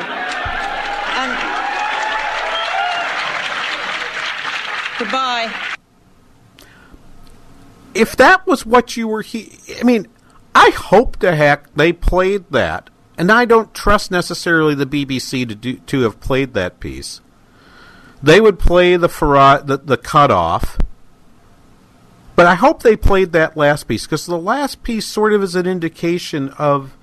[1.19, 1.53] And.
[4.99, 5.53] Goodbye.
[7.95, 10.07] If that was what you were, he- I mean,
[10.55, 12.89] I hope to heck they played that,
[13.19, 17.21] and I don't trust necessarily the BBC to do to have played that piece.
[18.23, 20.79] They would play the Farad, the, the cutoff,
[22.37, 25.57] but I hope they played that last piece because the last piece sort of is
[25.57, 26.95] an indication of.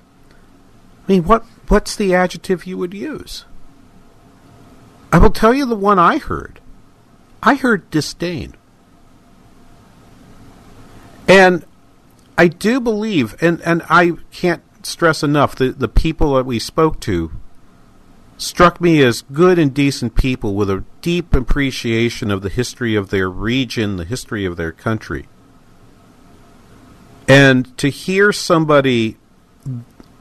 [1.05, 3.45] I mean, what what's the adjective you would use?
[5.11, 6.59] I will tell you the one I heard.
[7.41, 8.55] I heard disdain.
[11.27, 11.65] And
[12.37, 16.99] I do believe, and, and I can't stress enough, the, the people that we spoke
[17.01, 17.31] to
[18.37, 23.09] struck me as good and decent people with a deep appreciation of the history of
[23.09, 25.27] their region, the history of their country.
[27.27, 29.17] And to hear somebody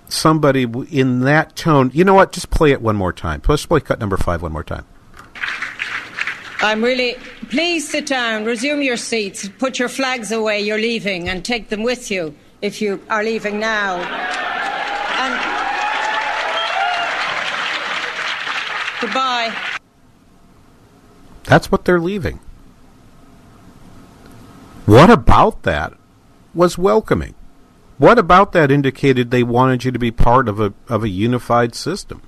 [0.09, 2.33] somebody in that tone, you know what?
[2.33, 3.43] Just play it one more time.
[3.49, 4.85] Let's play cut number five one more time.
[6.61, 7.17] I'm really.
[7.51, 11.83] Please sit down, resume your seats, put your flags away, you're leaving, and take them
[11.83, 13.97] with you if you are leaving now.
[15.19, 15.52] And.
[19.03, 19.53] Goodbye.
[21.43, 22.39] That's what they're leaving.
[24.87, 25.95] What about that
[26.55, 27.35] was welcoming?
[27.99, 31.75] What about that indicated they wanted you to be part of a of a unified
[31.75, 32.23] system?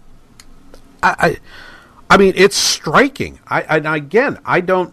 [1.00, 1.36] I, I,
[2.10, 3.38] I mean, it's striking.
[3.46, 4.92] I, I again, I don't,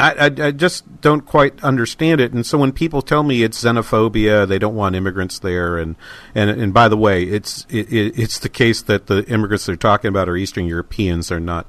[0.00, 2.32] I, I, I just don't quite understand it.
[2.32, 5.96] And so when people tell me it's xenophobia, they don't want immigrants there, and
[6.34, 10.08] and and by the way, it's it, it's the case that the immigrants they're talking
[10.08, 11.28] about are Eastern Europeans.
[11.28, 11.66] They're not.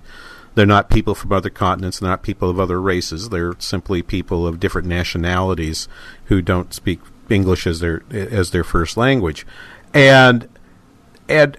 [0.53, 1.99] They're not people from other continents.
[1.99, 3.29] They're not people of other races.
[3.29, 5.88] They're simply people of different nationalities
[6.25, 9.45] who don't speak English as their as their first language,
[9.93, 10.49] and
[11.29, 11.57] and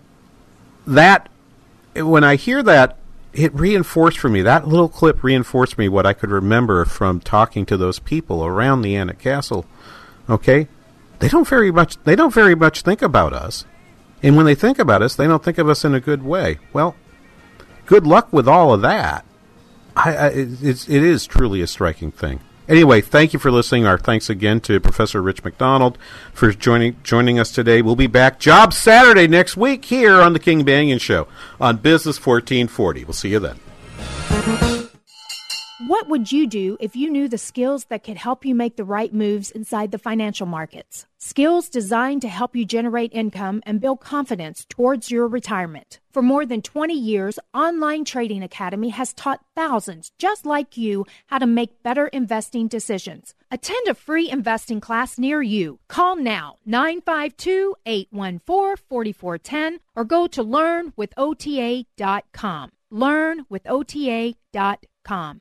[0.86, 1.30] that
[1.96, 2.98] when I hear that,
[3.32, 7.64] it reinforced for me that little clip reinforced me what I could remember from talking
[7.66, 9.66] to those people around the Alnwick Castle.
[10.28, 10.68] Okay,
[11.18, 13.64] they don't very much they don't very much think about us,
[14.22, 16.58] and when they think about us, they don't think of us in a good way.
[16.72, 16.94] Well,
[17.86, 19.24] good luck with all of that.
[19.96, 22.40] I, I it's, it is truly a striking thing.
[22.72, 23.84] Anyway, thank you for listening.
[23.84, 25.98] Our thanks again to Professor Rich McDonald
[26.32, 27.82] for joining joining us today.
[27.82, 31.28] We'll be back Job Saturday next week here on the King Banaian Show
[31.60, 33.04] on Business 1440.
[33.04, 34.81] We'll see you then.
[35.88, 38.84] What would you do if you knew the skills that could help you make the
[38.84, 41.06] right moves inside the financial markets?
[41.18, 45.98] Skills designed to help you generate income and build confidence towards your retirement.
[46.12, 51.38] For more than 20 years, Online Trading Academy has taught thousands just like you how
[51.38, 53.34] to make better investing decisions.
[53.50, 55.80] Attend a free investing class near you.
[55.88, 62.70] Call now 952 814 4410 or go to learnwithota.com.
[62.92, 65.40] Learnwithota.com.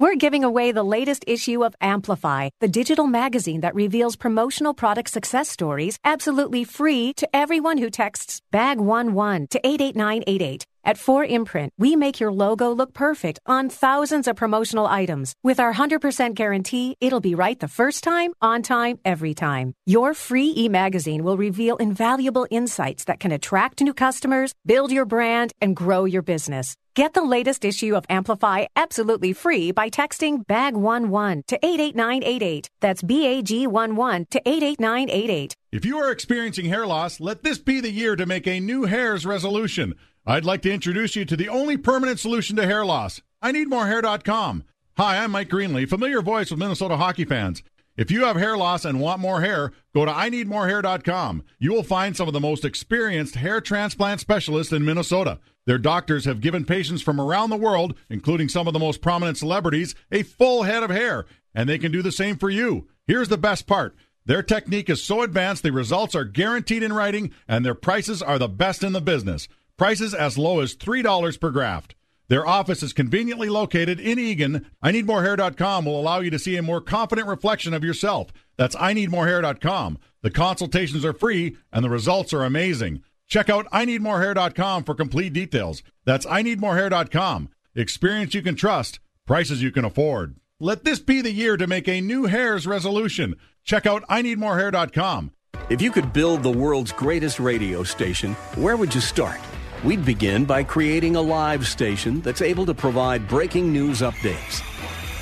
[0.00, 5.10] We're giving away the latest issue of Amplify, the digital magazine that reveals promotional product
[5.10, 10.66] success stories absolutely free to everyone who texts BAG11 to 88988.
[10.82, 15.34] At 4imprint, we make your logo look perfect on thousands of promotional items.
[15.44, 19.74] With our 100% guarantee, it'll be right the first time, on time, every time.
[19.86, 25.52] Your free e-magazine will reveal invaluable insights that can attract new customers, build your brand,
[25.60, 26.76] and grow your business.
[26.96, 32.68] Get the latest issue of Amplify absolutely free by texting BAG11 to 88988.
[32.80, 35.54] That's BAG11 to 88988.
[35.70, 38.86] If you are experiencing hair loss, let this be the year to make a new
[38.86, 39.94] hairs resolution.
[40.26, 43.22] I'd like to introduce you to the only permanent solution to hair loss.
[43.40, 44.64] I need more hair.com.
[44.96, 47.62] Hi, I'm Mike Greenlay, familiar voice with Minnesota hockey fans.
[47.96, 51.42] If you have hair loss and want more hair, go to I need more hair.com.
[51.58, 55.38] You will find some of the most experienced hair transplant specialists in Minnesota.
[55.66, 59.38] Their doctors have given patients from around the world, including some of the most prominent
[59.38, 62.88] celebrities, a full head of hair, and they can do the same for you.
[63.06, 63.96] Here's the best part.
[64.26, 68.38] Their technique is so advanced, the results are guaranteed in writing, and their prices are
[68.38, 69.48] the best in the business.
[69.80, 71.94] Prices as low as $3 per graft.
[72.28, 74.66] Their office is conveniently located in Eagan.
[74.82, 78.30] I need IneedMoreHair.com will allow you to see a more confident reflection of yourself.
[78.58, 79.96] That's I need IneedMoreHair.com.
[80.20, 83.02] The consultations are free and the results are amazing.
[83.26, 85.82] Check out I-need-more-hair.com for complete details.
[86.04, 87.48] That's I-need-more-hair.com.
[87.74, 90.36] Experience you can trust, prices you can afford.
[90.58, 93.36] Let this be the year to make a new hairs resolution.
[93.64, 95.30] Check out I-need-more-hair.com.
[95.70, 99.40] If you could build the world's greatest radio station, where would you start?
[99.82, 104.60] We'd begin by creating a live station that's able to provide breaking news updates.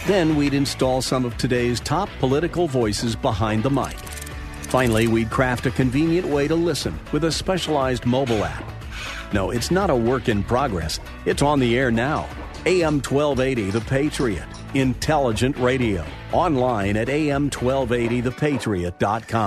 [0.08, 3.96] Then we'd install some of today's top political voices behind the mic.
[4.62, 8.64] Finally, we'd craft a convenient way to listen with a specialized mobile app.
[9.32, 10.98] No, it's not a work in progress.
[11.24, 12.28] It's on the air now.
[12.66, 14.48] AM 1280 The Patriot.
[14.74, 16.04] Intelligent radio.
[16.32, 19.38] Online at am1280thepatriot.com.